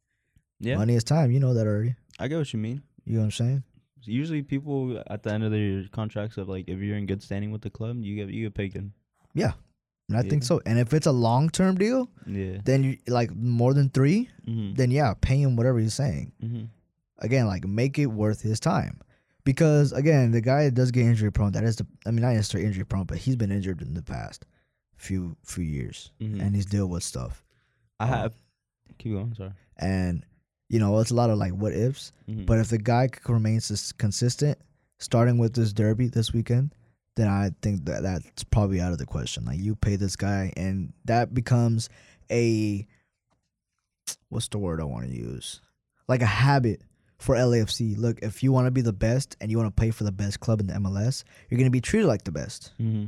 [0.61, 1.33] Yeah, Money is time.
[1.33, 1.96] You know that already.
[2.20, 2.83] I get what you mean.
[3.05, 3.62] You know what I'm saying?
[4.05, 7.50] Usually, people at the end of their contracts of like, if you're in good standing
[7.50, 8.92] with the club, you get you get paid good.
[10.14, 10.61] And I think so.
[10.66, 12.59] And if it's a long term deal, Yeah.
[12.64, 14.75] then you like more than three, Mm-hmm.
[14.75, 16.33] then yeah, pay him whatever he's saying.
[16.42, 16.64] mm-hmm.
[17.18, 19.01] again, like make it worth his time.
[19.44, 21.53] Because again, the guy does get injury prone.
[21.53, 24.03] That is the I mean not necessarily injury prone, but he's been injured in the
[24.03, 24.44] past
[24.96, 26.12] few few years.
[26.20, 26.40] Mm-hmm.
[26.40, 27.44] And he's dealt with stuff.
[27.98, 28.35] I um, have.
[28.98, 29.35] Keep going.
[29.35, 29.53] Sorry.
[29.79, 30.25] And
[30.68, 32.12] you know, it's a lot of like what ifs.
[32.29, 32.44] Mm-hmm.
[32.44, 34.59] But if the guy remains consistent,
[34.98, 36.75] starting with this derby this weekend,
[37.16, 39.44] then I think that that's probably out of the question.
[39.44, 41.88] Like you pay this guy, and that becomes
[42.31, 42.87] a
[44.29, 45.61] what's the word I want to use?
[46.09, 46.83] Like a habit
[47.18, 47.96] for LAFC.
[47.96, 50.12] Look, if you want to be the best and you want to play for the
[50.12, 52.72] best club in the MLS, you're gonna be treated like the best.
[52.81, 53.07] mm-hmm.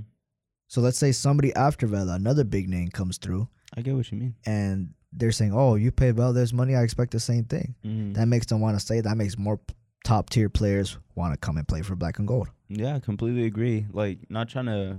[0.67, 4.19] So let's say somebody after Vela, another big name, comes through, I get what you
[4.19, 4.35] mean.
[4.45, 8.15] and they're saying, "Oh, you pay Vela there's money, I expect the same thing." Mm-hmm.
[8.15, 9.01] That makes them want to stay.
[9.01, 9.61] That makes more
[10.05, 12.49] top tier players want to come and play for Black and Gold.
[12.69, 13.87] Yeah, I completely agree.
[13.93, 14.99] Like, not trying to,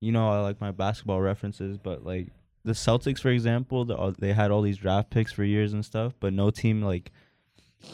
[0.00, 2.28] you know, I like my basketball references, but like
[2.64, 5.84] the Celtics, for example, the, uh, they had all these draft picks for years and
[5.84, 7.10] stuff, but no team like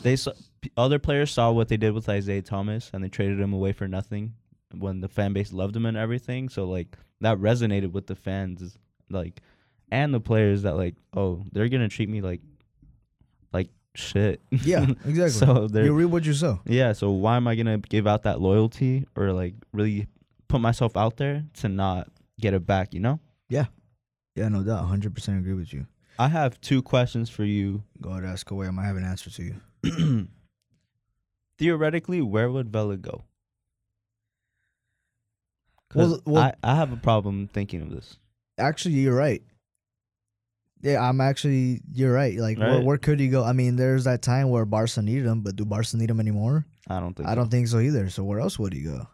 [0.02, 0.33] they saw
[0.76, 3.87] other players saw what they did with Isaiah Thomas and they traded him away for
[3.87, 4.35] nothing
[4.78, 6.48] when the fan base loved him and everything.
[6.48, 8.78] So like that resonated with the fans,
[9.11, 9.40] like,
[9.90, 12.40] and the players that like, oh, they're gonna treat me like, like
[13.94, 14.40] shit.
[14.50, 15.30] Yeah, exactly.
[15.30, 16.61] so you reap what you sow.
[16.66, 20.07] yeah, so why am I gonna give out that loyalty or like really
[20.48, 22.09] put myself out there to not
[22.40, 22.92] get it back?
[22.94, 23.20] You know.
[23.48, 23.66] Yeah,
[24.37, 24.88] Yeah, no doubt.
[24.88, 25.87] 100% agree with you.
[26.18, 27.83] I have two questions for you.
[28.00, 28.66] Go ahead, ask away.
[28.66, 29.42] I might have an answer to
[29.83, 30.28] you.
[31.59, 33.24] Theoretically, where would Vela go?
[35.94, 38.18] Well, well- I, I have a problem thinking of this.
[38.59, 39.42] Actually, you're right.
[40.85, 42.37] Yeah, I'm actually, you're right.
[42.37, 42.85] Like, where, Right.
[42.85, 43.42] where could he go?
[43.42, 46.66] I mean, there's that time where Barca needed him, but do Barca need him anymore?
[46.88, 47.27] I don't think.
[47.29, 48.11] I don't think so either.
[48.11, 49.09] So, where else would he go?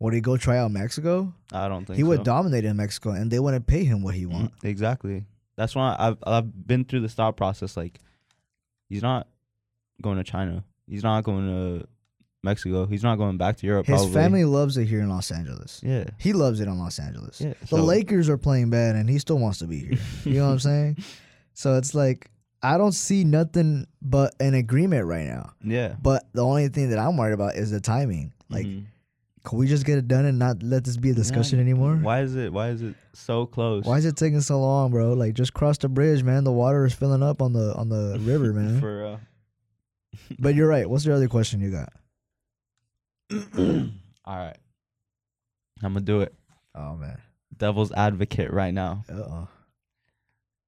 [0.00, 1.32] Would he go try out Mexico?
[1.50, 4.26] I don't think He would dominate in Mexico, and they wouldn't pay him what he
[4.26, 4.56] Mm, wants.
[4.64, 5.24] Exactly.
[5.56, 7.74] That's why I've I've been through the thought process.
[7.76, 7.98] Like,
[8.90, 9.28] he's not
[10.02, 10.64] going to China.
[10.86, 11.86] He's not going to
[12.42, 12.86] Mexico.
[12.86, 13.86] He's not going back to Europe.
[13.86, 14.14] His probably.
[14.14, 15.80] family loves it here in Los Angeles.
[15.82, 16.04] Yeah.
[16.18, 17.40] He loves it in Los Angeles.
[17.40, 17.54] Yeah.
[17.60, 19.98] The so- Lakers are playing bad, and he still wants to be here.
[20.24, 20.96] You know what I'm saying?
[21.54, 22.30] So it's like
[22.62, 25.52] I don't see nothing but an agreement right now.
[25.62, 25.94] Yeah.
[26.00, 28.32] But the only thing that I'm worried about is the timing.
[28.48, 28.84] Like, Mhm.
[29.44, 31.96] can we just get it done and not let this be a discussion Yeah, anymore?
[31.96, 32.52] Why is it?
[32.52, 33.84] Why is it so close?
[33.84, 35.12] Why is it taking so long, bro?
[35.14, 36.44] Like, just cross the bridge, man.
[36.44, 38.80] The water is filling up on the on the river, man.
[38.80, 39.16] For uh,
[40.38, 40.88] but you're right.
[40.90, 41.92] What's the other question you got?
[44.24, 44.58] All right,
[45.82, 46.34] I'm gonna do it.
[46.74, 47.18] Oh man.
[47.56, 49.04] Devil's advocate right now.
[49.08, 49.48] Uh oh.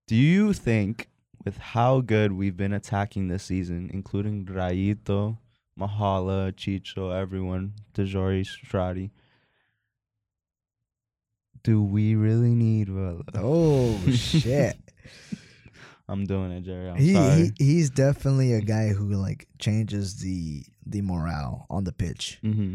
[0.07, 1.09] Do you think
[1.45, 5.39] with how good we've been attacking this season, including Rayito,
[5.79, 9.11] Mahala, Chicho, everyone, Tajouri, Shradi.
[11.63, 12.89] Do we really need?
[13.35, 14.77] Oh shit.
[16.07, 16.91] I'm doing it, Jerry.
[16.91, 17.53] I'm he, sorry.
[17.59, 22.39] he he's definitely a guy who like changes the the morale on the pitch.
[22.43, 22.75] mm-hmm.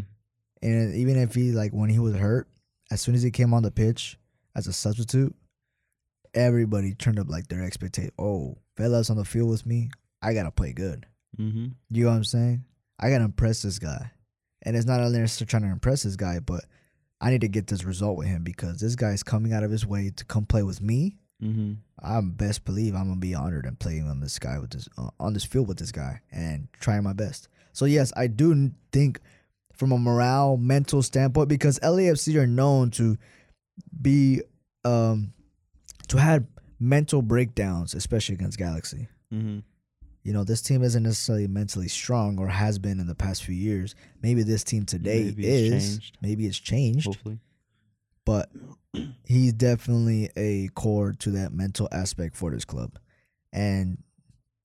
[0.61, 2.47] And even if he like when he was hurt,
[2.91, 4.17] as soon as he came on the pitch
[4.55, 5.33] as a substitute,
[6.33, 8.11] everybody turned up like their expectation.
[8.19, 9.89] Oh, Vela's on the field with me.
[10.21, 11.05] I gotta play good.
[11.37, 11.67] Mm-hmm.
[11.91, 12.65] You know what I'm saying?
[12.99, 14.11] I gotta impress this guy.
[14.63, 16.65] And it's not only necessarily trying to impress this guy, but
[17.21, 19.85] I need to get this result with him because this guy's coming out of his
[19.85, 21.17] way to come play with me.
[21.41, 21.73] Mm-hmm.
[22.01, 25.09] I'm best believe I'm gonna be honored and playing on this guy with this uh,
[25.19, 27.47] on this field with this guy and trying my best.
[27.79, 29.21] So yes, I do think
[29.71, 33.17] from a morale mental standpoint because LAFC are known to
[34.01, 34.41] be
[34.83, 35.31] um
[36.09, 36.43] to have
[36.77, 39.07] mental breakdowns, especially against Galaxy.
[39.33, 39.59] Mm-hmm.
[40.23, 43.55] You know, this team isn't necessarily mentally strong or has been in the past few
[43.55, 43.95] years.
[44.21, 46.01] Maybe this team today Maybe is.
[46.21, 47.39] Maybe it's changed Hopefully.
[48.25, 48.49] but
[49.23, 52.99] he's definitely a core to that mental aspect for this club.
[53.53, 54.03] And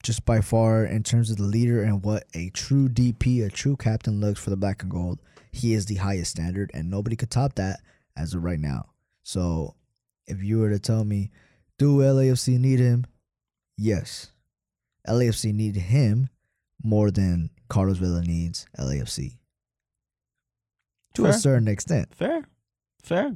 [0.05, 3.75] just by far, in terms of the leader and what a true DP, a true
[3.75, 5.19] captain looks for the black and gold,
[5.51, 7.81] he is the highest standard, and nobody could top that
[8.17, 8.90] as of right now.
[9.23, 9.75] So,
[10.27, 11.31] if you were to tell me,
[11.79, 13.07] do LAFC need him?
[13.79, 14.31] Yes.
[15.09, 16.29] LAFC need him
[16.83, 19.38] more than Carlos Vela needs LAFC.
[21.14, 22.14] To a certain extent.
[22.14, 22.45] Fair.
[23.03, 23.27] Fair.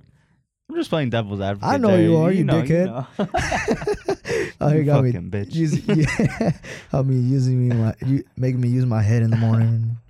[0.70, 1.68] I'm just playing devil's advocate.
[1.68, 2.02] I know Jerry.
[2.02, 2.86] you are, you know, dickhead.
[2.86, 3.06] know.
[4.60, 5.12] oh, you You got me.
[5.12, 5.54] bitch.
[5.54, 6.50] Use, yeah,
[6.92, 9.96] I mean, using me, my, you making me use my head in the morning.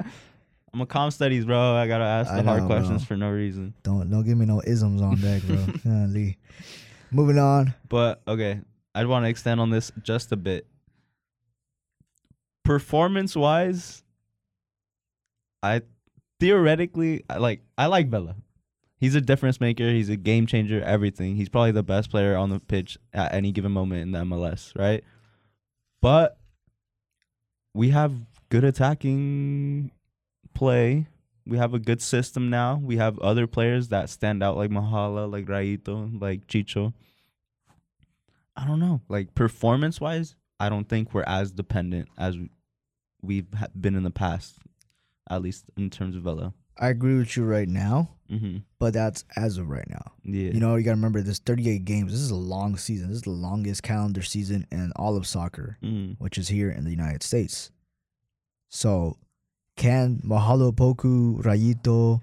[0.73, 1.75] I'm a com studies, bro.
[1.75, 3.07] I gotta ask the hard questions bro.
[3.07, 3.75] for no reason.
[3.83, 5.57] Don't don't give me no isms on deck, bro.
[5.85, 6.37] Golly.
[7.11, 7.75] Moving on.
[7.89, 8.61] But okay,
[8.95, 10.67] I'd want to extend on this just a bit.
[12.65, 14.03] Performance wise,
[15.63, 15.81] I
[16.39, 18.37] theoretically I like I like Vela.
[18.99, 19.91] He's a difference maker.
[19.91, 20.83] He's a game changer.
[20.83, 21.37] Everything.
[21.37, 24.77] He's probably the best player on the pitch at any given moment in the MLS,
[24.77, 25.05] right?
[26.01, 26.39] But
[27.75, 28.13] we have
[28.49, 29.93] good attacking
[30.55, 31.07] play.
[31.47, 32.81] We have a good system now.
[32.83, 36.93] We have other players that stand out like Mahala, like Rayito, like Chicho.
[38.57, 39.01] I don't know.
[39.09, 42.37] Like performance wise, I don't think we're as dependent as
[43.23, 43.47] we've
[43.81, 44.59] been in the past,
[45.31, 46.53] at least in terms of Vela.
[46.79, 48.59] I agree with you right now, Mm-hmm.
[48.79, 50.13] but that's as of right now.
[50.23, 50.51] Yeah.
[50.53, 52.13] You know, you got to remember this 38 games.
[52.13, 53.09] This is a long season.
[53.09, 56.23] This is the longest calendar season in all of soccer, Mm-hmm.
[56.23, 57.71] which is here in the United States.
[58.69, 59.17] So,
[59.77, 62.21] can Mahala Opoku, Rayito,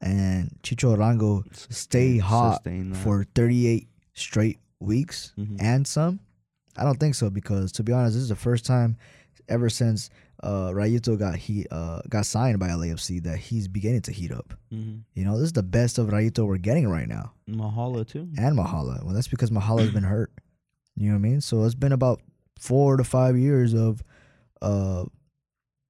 [0.00, 5.56] and Chicho Arango stay hot for 38 straight weeks Mhm.
[5.60, 6.20] and some?
[6.76, 8.96] I don't think so because to be honest, this is the first time
[9.48, 10.08] ever since
[10.42, 14.54] uh, Rayito got he uh, got signed by LAFC that he's beginning to heat up.
[14.72, 14.98] mm-hmm.
[15.14, 18.28] You know, this is the best of Rayito we're getting right now, Mahala too.
[18.36, 19.04] and Mahala.
[19.04, 20.32] Well, that's because Mahala's been hurt.
[20.96, 21.40] You know what I mean?
[21.40, 22.20] So it's been about
[22.58, 24.02] four to five years of,
[24.60, 25.04] uh,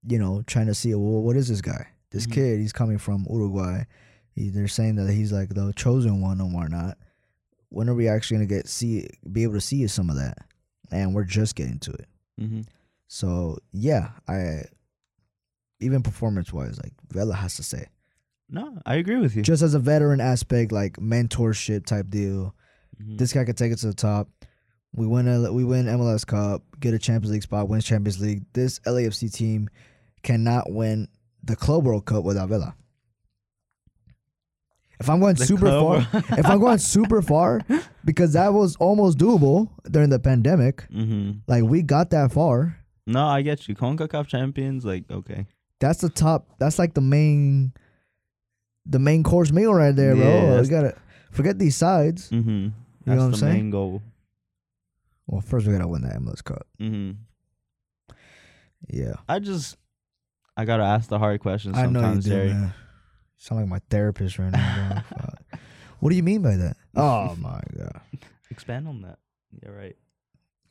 [0.06, 1.88] you know, trying to see well, what is this guy?
[2.10, 2.32] This Mhm.
[2.32, 3.84] kid, he's coming from Uruguay.
[4.34, 6.98] He, they're saying that he's like the chosen one and whatnot.
[7.70, 10.38] When are we actually gonna get see be able to see some of that?
[10.90, 12.06] And we're just getting to it.
[12.40, 12.60] Mm-hmm.
[13.14, 14.62] So yeah, I
[15.80, 17.88] even performance wise, like Vela has to say.
[18.48, 19.42] No, I agree with you.
[19.42, 22.54] Just as a veteran aspect, like mentorship type deal.
[23.02, 23.18] Mhm.
[23.18, 24.30] This guy could take it to the top.
[24.94, 28.44] We win a, we win MLS Cup, get a Champions League spot, wins Champions League.
[28.54, 29.68] This LAFC team
[30.22, 31.08] cannot win
[31.44, 32.74] the Club World Cup without Vela.
[35.00, 37.60] If I'm going The super club- far, if I'm going super far,
[38.06, 40.86] because that was almost doable during the pandemic.
[40.90, 41.40] Mhm.
[41.46, 42.78] Like we got that far.
[43.06, 43.74] No, I get you.
[43.74, 45.46] Concacaf champions, like okay.
[45.80, 46.46] That's the top.
[46.58, 47.72] That's like the main,
[48.86, 50.60] the main course meal right there, Yeah, bro.
[50.62, 50.94] You gotta
[51.32, 52.30] forget these sides.
[52.30, 52.68] Mm-hmm.
[53.04, 53.52] That's know what I'm saying?
[53.54, 54.02] main goal.
[55.26, 56.66] Well, first we gotta win that MLS Cup.
[56.80, 57.12] Mm-hmm.
[58.88, 59.76] Yeah, I just,
[60.56, 62.48] I gotta ask the hard questions I know you sometimes, do, Jerry.
[62.48, 62.62] man.
[62.62, 62.70] You
[63.38, 65.04] sound like my therapist right now.
[66.00, 66.76] what do you mean by that?
[66.94, 68.00] Oh my god.
[68.50, 69.18] Expand on that.
[69.62, 69.96] Yeah, right.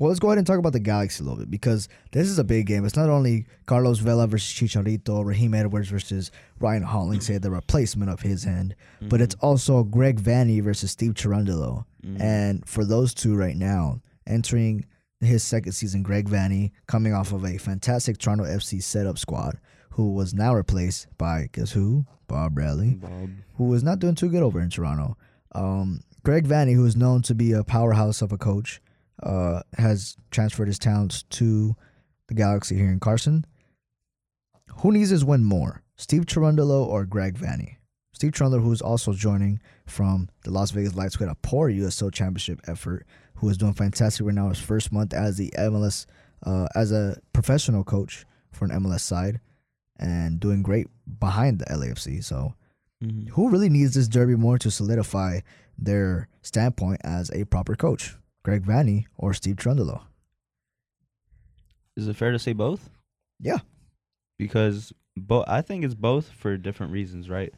[0.01, 2.39] Well, let's go ahead and talk about the Galaxy a little bit because this is
[2.39, 2.85] a big game.
[2.85, 8.21] It's not only Carlos Vela versus Chicharito, Raheem Edwards versus Ryan Hollingshead, the replacement of
[8.21, 11.85] his end, but it's also Greg Vanney versus Steve Cherundolo.
[12.03, 12.19] Mhm.
[12.19, 14.85] And for those two right now, entering
[15.19, 19.59] his second season, Greg Vanney, coming off of a fantastic Toronto FC setup squad,
[19.91, 22.07] who was now replaced by, guess who?
[22.27, 23.29] Bob Bradley, Bob.
[23.57, 25.15] who was not doing too good over in Toronto.
[25.51, 28.81] Um, Greg Vanney, who is known to be a powerhouse of a coach,
[29.23, 31.75] uh, has transferred his talents to
[32.27, 33.45] the Galaxy here in Carson.
[34.77, 37.75] Who needs this win more, Steve Cherundolo or Greg Vanney?
[38.13, 41.69] Steve Cherundolo, who is also joining from the Las Vegas Lights, who had a poor
[41.69, 43.05] USL Championship effort,
[43.35, 44.49] who is doing fantastic right now.
[44.49, 46.05] His first month as the MLS,
[46.45, 49.39] uh, as a professional coach for an MLS side,
[49.97, 50.87] and doing great
[51.19, 52.21] behind the LAFC.
[52.23, 52.53] So,
[53.03, 53.29] Mhm.
[53.29, 55.39] who really needs this derby more to solidify
[55.77, 58.15] their standpoint as a proper coach?
[58.43, 60.01] Greg Vanney or Steve Cherundolo?
[61.95, 62.89] Is it fair to say both?
[63.39, 63.59] Yeah.
[64.39, 67.53] Because both, I think it's both for different reasons, right?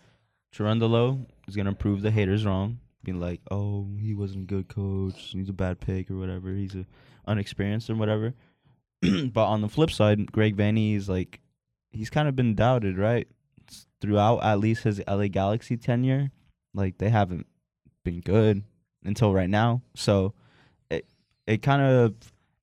[0.54, 5.30] Cherundolo is gonna prove the haters wrong, being like, "Oh, he wasn't a good coach.
[5.32, 6.54] He's a bad pick or whatever.
[6.54, 6.86] He's a
[7.28, 8.34] unexperienced or whatever."
[9.02, 11.40] but on the flip side, Greg Vanney is like,
[11.92, 13.28] he's kind of been doubted, right?
[13.70, 16.32] S- Throughout at least his LA Galaxy tenure,
[16.74, 17.48] like they haven't
[18.06, 18.64] been good
[19.04, 19.82] until right now.
[19.96, 20.34] So
[21.48, 22.14] it kind of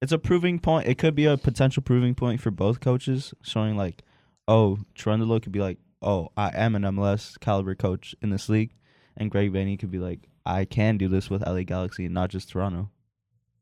[0.02, 0.88] it's a proving point.
[0.88, 4.02] It could be a potential proving point for both coaches, showing like,
[4.48, 8.74] oh, Trundle could be like, oh, I am an MLS caliber coach in this league,
[9.16, 12.30] and Greg Vanney could be like, I can do this with LA Galaxy and not
[12.30, 12.90] just Toronto.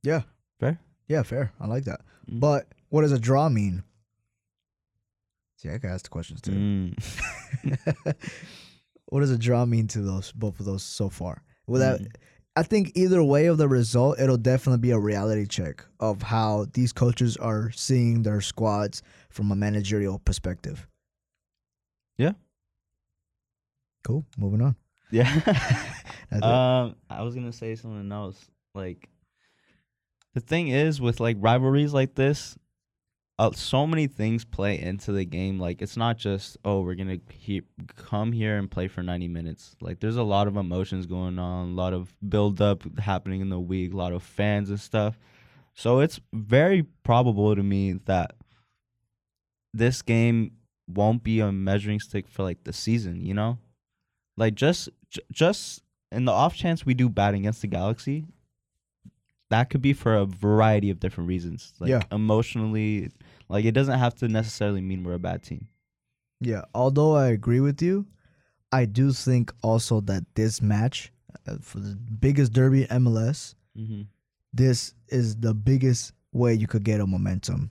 [0.02, 0.22] Yeah.
[0.60, 0.78] Fair.
[1.08, 1.52] Yeah, fair.
[1.60, 2.00] I like that.
[2.30, 2.40] Mm.
[2.40, 3.82] But what does a draw mean?
[5.56, 6.52] See, I can ask the questions too.
[6.52, 8.14] Mm.
[9.06, 11.42] what does a draw mean to those both of those so far?
[11.66, 12.14] Well, that Mm.
[12.58, 16.66] I think either way of the result, it'll definitely be a reality check of how
[16.72, 20.88] these coaches are seeing their squads from a managerial perspective.
[22.16, 22.32] Yeah.
[24.02, 24.26] Cool.
[24.36, 24.74] Moving on.
[25.12, 25.30] Yeah.
[26.30, 28.36] Um, I was gonna say something else.
[28.74, 29.08] Like,
[30.34, 32.58] the thing is with like rivalries like this,
[33.38, 35.60] uh, so many things play into the game.
[35.60, 37.62] Like, it's not just oh we're gonna he-
[37.96, 39.76] come here and play for ninety minutes.
[39.80, 43.48] Like, there's a lot of emotions going on, a lot of build up happening in
[43.48, 45.18] the week, a lot of fans and stuff.
[45.74, 48.32] So it's very probable to me that
[49.74, 50.52] this game
[50.88, 53.24] won't be a measuring stick for like the season.
[53.24, 53.58] You know,
[54.36, 58.24] like just j- just in the off chance we do bad against the Galaxy,
[59.50, 61.72] that could be for a variety of different reasons.
[61.78, 62.02] Like Yeah.
[62.10, 63.10] emotionally,
[63.48, 65.68] like it doesn't have to necessarily mean we're a bad team.
[66.40, 68.06] Yeah, although I agree with you,
[68.72, 71.12] I do think also that this match
[71.46, 74.02] uh, for the biggest derby in MLS, Mm-hmm.
[74.52, 77.70] this is the biggest way you could get a momentum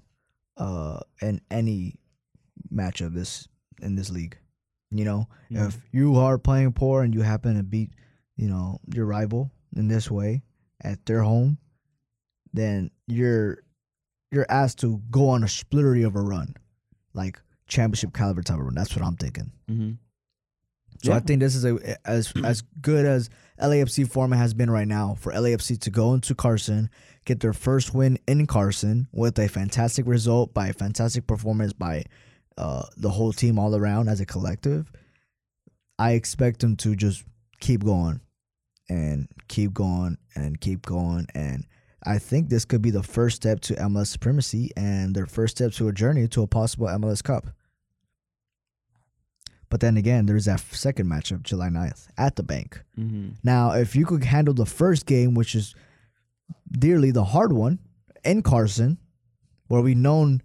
[0.57, 1.95] uh in any
[2.71, 3.47] match of this
[3.81, 4.37] in this league.
[4.89, 5.67] You know, Mhm.
[5.67, 7.91] if you are playing poor and you happen to beat,
[8.37, 10.43] you know, your rival in this way
[10.81, 11.57] at their home,
[12.53, 13.59] then you're
[14.31, 16.55] you're asked to go on a splittery of a run.
[17.13, 18.75] Like championship caliber type of run.
[18.75, 19.51] That's what I'm thinking.
[19.69, 19.91] Mm-hmm.
[21.03, 23.29] So I think this is a as as good as
[23.61, 26.89] LAFC format has been right now for LAFC to go into Carson,
[27.25, 32.03] get their first win in Carson with a fantastic result by a fantastic performance by
[32.57, 34.91] uh, the whole team all around as a collective.
[35.99, 37.23] I expect them to just
[37.59, 38.21] keep going
[38.89, 41.65] and keep going and keep going and
[42.03, 45.71] I think this could be the first step to MLS supremacy and their first step
[45.73, 47.47] to a journey to a possible MLS Cup.
[49.69, 52.81] But then again, there's that second matchup, July 9th, at the bank.
[52.97, 53.31] Mm-hmm.
[53.43, 55.75] Now, if you could handle the first game, which is
[56.71, 57.79] dearly the hard one,
[58.23, 58.97] in Carson,
[59.67, 60.41] where we known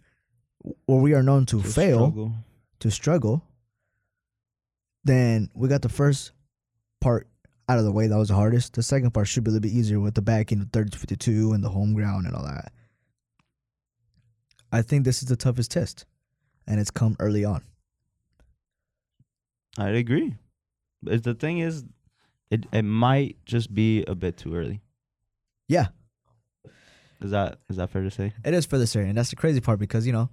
[0.86, 2.32] where we are known to, fail,
[2.78, 3.44] to struggle,
[5.04, 6.30] then we got the first
[7.00, 7.28] part
[7.72, 8.06] out of the way.
[8.06, 8.74] That was the hardest.
[8.74, 10.90] The second part should be a little bit easier with the back end of 30
[10.90, 12.72] to 52 and the home ground and all that.
[14.70, 16.06] I think this is the toughest test,
[16.66, 17.62] and it's come early on.
[19.78, 20.34] I'd agree.
[21.02, 21.84] But the thing is,
[22.50, 24.80] it it might just be a bit too early.
[25.68, 25.88] Yeah,
[27.22, 28.32] Is that is that fair to say?
[28.44, 30.30] It is for this area, and that's the crazy part because you know,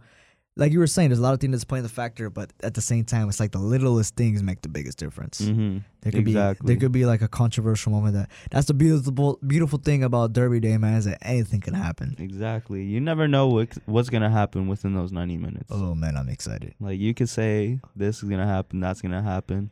[0.60, 2.74] like you were saying, there's a lot of things that's playing the factor, but at
[2.74, 5.40] the same time, it's like the littlest things make the biggest difference.
[5.40, 5.78] Mm-hmm.
[6.02, 6.66] There could exactly.
[6.66, 10.34] be there could be like a controversial moment that that's the beautiful beautiful thing about
[10.34, 12.16] Derby Day, man, is that anything can happen.
[12.20, 12.84] Exactly.
[12.84, 15.70] You never know what what's gonna happen within those ninety minutes.
[15.70, 16.76] Oh man, I'm excited.
[16.80, 19.72] Like you could say this is gonna happen, that's gonna happen.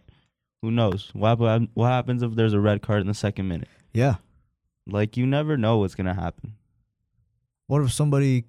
[0.61, 1.11] Who knows?
[1.13, 3.67] What what happens if there's a red card in the second minute?
[3.93, 4.15] Yeah.
[4.85, 6.55] Like you never know what's gonna happen.
[7.67, 8.45] What if somebody?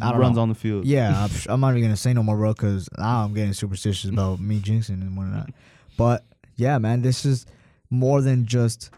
[0.00, 0.42] I runs know.
[0.42, 0.86] on the field.
[0.86, 4.10] Yeah, I'm, I'm not even gonna say no more, bro, because now I'm getting superstitious
[4.10, 5.50] about me jinxing and whatnot.
[5.96, 6.24] But
[6.56, 7.46] yeah, man, this is
[7.90, 8.90] more than just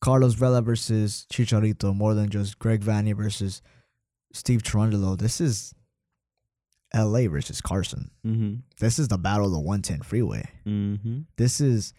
[0.00, 3.62] Carlos Vela versus Chicharito, more than just Greg Vanney versus
[4.32, 5.18] Steve Cherundolo.
[5.18, 5.74] This is
[6.92, 7.26] L.A.
[7.26, 8.10] versus Carson.
[8.26, 8.54] Mm-hmm.
[8.78, 10.48] This is the battle of the 110 freeway.
[10.66, 11.20] Mm-hmm.
[11.36, 11.94] This is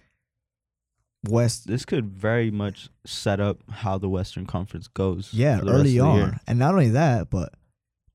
[1.27, 1.67] West.
[1.67, 5.29] This could very much set up how the Western Conference goes.
[5.33, 7.53] Yeah, early on, and not only that, but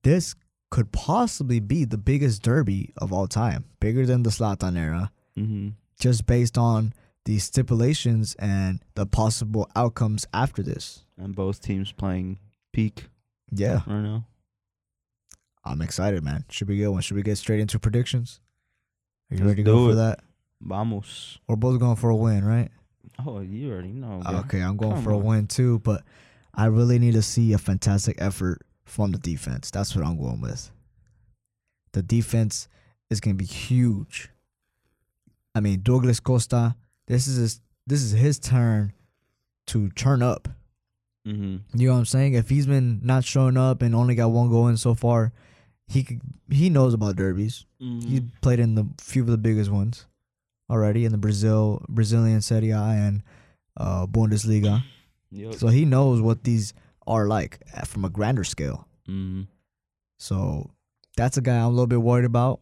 [0.03, 0.35] this
[0.71, 5.73] could possibly be the biggest derby of all time, bigger than the Zlatan era, Mhm.
[5.99, 6.93] just based on
[7.25, 11.05] the stipulations and the possible outcomes after this.
[11.17, 12.39] And both teams playing
[12.71, 13.09] peak
[13.51, 14.25] Yeah, right now.
[15.65, 16.45] I'm excited, man.
[16.49, 17.01] Should we get one?
[17.01, 18.39] Should we get straight into predictions?
[19.29, 20.19] Are you Let's ready to go do for that?
[20.61, 21.39] Vamos.
[21.47, 22.71] We're both going for a win, right?
[23.25, 24.21] Oh, you already know.
[24.23, 24.37] Bro.
[24.41, 26.03] Okay, I'm going Come for a win too, but
[26.53, 29.71] I really need to see a fantastic effort from the defense.
[29.71, 30.71] That's what I'm going with.
[31.93, 32.67] The defense
[33.09, 34.29] is going to be huge.
[35.55, 36.75] I mean, Douglas Costa,
[37.07, 38.93] this is his, this is his turn
[39.67, 40.47] to turn up.
[41.27, 41.77] Mm-hmm.
[41.79, 42.33] You know what I'm saying?
[42.33, 45.33] If he's been not showing up and only got one goal in so far,
[45.87, 47.65] he could, he knows about derbies.
[47.79, 50.05] He played in the few of the biggest ones
[50.69, 53.23] already in the Brazil Brazilian Serie A and
[53.77, 54.83] uh, Bundesliga.
[55.31, 55.55] Yep.
[55.55, 56.73] So he knows what these
[57.09, 58.87] are like from a grander scale.
[59.09, 59.41] mm-hmm.
[60.19, 60.71] So
[61.17, 62.59] that's a guy I'm a little bit worried about.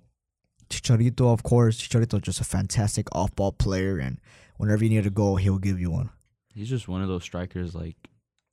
[0.70, 1.78] Chicharito, of course.
[1.82, 4.20] Chicharito just a fantastic off-ball player, and
[4.58, 6.10] whenever you need a goal, he'll give you one.
[6.54, 7.74] He's just one of those strikers.
[7.76, 7.95] Like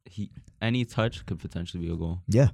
[0.05, 0.31] he,
[0.61, 2.21] any touch could potentially be a goal.
[2.29, 2.49] Yeah,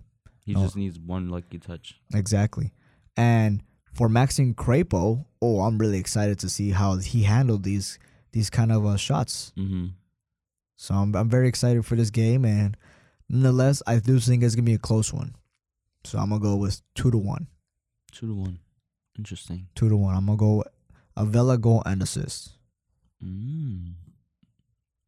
[0.44, 0.62] He Oh.
[0.62, 2.00] just needs one lucky touch.
[2.14, 2.72] exactly.
[3.16, 3.62] And
[3.92, 7.98] for Maxime Crépeau, oh, I'm really excited to see how he handled these
[8.32, 9.52] these kind of uh, shots.
[9.58, 9.86] Mm-hmm.
[10.76, 12.76] So I'm I'm very excited for this game, and
[13.30, 15.34] nonetheless, I do think it's gonna be a close one.
[16.04, 17.46] So I'm gonna go with two to one.
[18.12, 18.58] Two to one.
[19.16, 19.68] Interesting.
[19.74, 20.14] Two to one.
[20.14, 20.64] I'm gonna go
[21.16, 22.50] a Vela goal and assist.
[23.24, 23.92] Mm.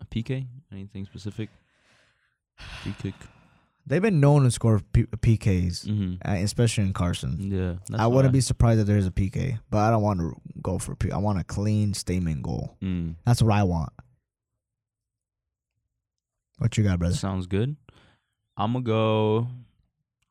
[0.01, 0.47] A PK?
[0.71, 1.49] Anything specific?
[2.83, 3.15] Free kick.
[3.87, 6.15] They've been known to score P- PKs, Mm-hmm.
[6.29, 7.51] uh, especially in Carson.
[7.51, 7.75] Yeah.
[7.89, 8.39] That's I wouldn't why.
[8.39, 11.11] be surprised if there's a PK, but I don't want to go for a P.
[11.11, 12.77] I want a clean statement goal.
[12.83, 13.17] Mm.
[13.27, 13.91] That's what I want.
[16.59, 17.15] What you got, brother?
[17.15, 17.77] Sounds good.
[18.57, 19.49] I'm gonna go.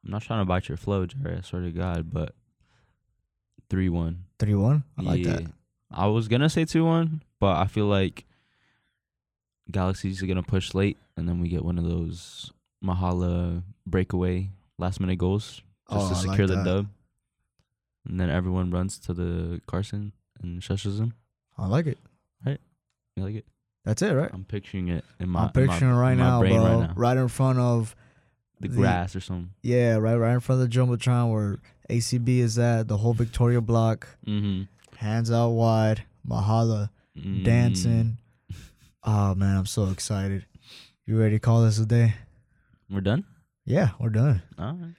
[0.04, 1.38] I'm not trying to bite your flow, Jerry.
[1.38, 2.34] I swear to God, but
[3.70, 4.26] three one.
[4.40, 4.84] Three one.
[4.98, 5.44] I like that.
[5.92, 8.26] I was gonna say two one, but I feel like
[9.70, 12.52] Galaxy's gonna push late, and then we get one of those
[12.84, 16.88] Mahala breakaway last minute goals just Oh, to I like secure the dub.
[18.08, 21.14] And then everyone runs to the Carson and shushes him.
[21.58, 22.00] I like it.
[22.44, 22.60] Right?
[23.16, 23.46] You like it?
[23.86, 24.30] That's it, right?
[24.34, 25.44] I'm picturing it in my.
[25.44, 26.50] I'm picturing my, right now, bro.
[26.50, 26.94] Right now.
[26.96, 27.96] Right in front of
[28.62, 29.50] The, the- grass or something.
[29.62, 31.60] yeah, right, right in front of the jumbotron where
[31.90, 32.88] ACB is at.
[32.88, 34.64] The whole Victoria block, Mm-hmm.
[34.98, 37.44] hands out wide, Mahala Mm.
[37.44, 38.18] dancing.
[39.04, 40.46] Oh man, I'm so excited.
[41.06, 42.14] You ready to call this a day?
[42.90, 43.26] We're done.
[43.66, 44.42] Yeah, we're done.
[44.58, 44.96] All right.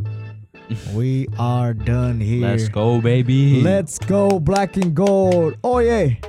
[0.94, 2.40] We are done here.
[2.48, 3.60] Let's go, baby.
[3.62, 5.56] Let's go, black and gold.
[5.62, 6.20] Oye,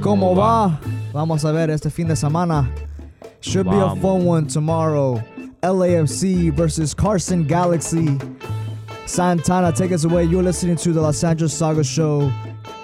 [0.00, 0.78] ¿cómo va?
[1.12, 2.70] Vamos a ver este fin de semana.
[3.40, 5.22] Should be a fun one tomorrow.
[5.62, 8.18] LAFC versus Carson Galaxy.
[9.06, 10.24] Santana, take us away.
[10.24, 12.30] You're listening to the Los Angeles Saga Show.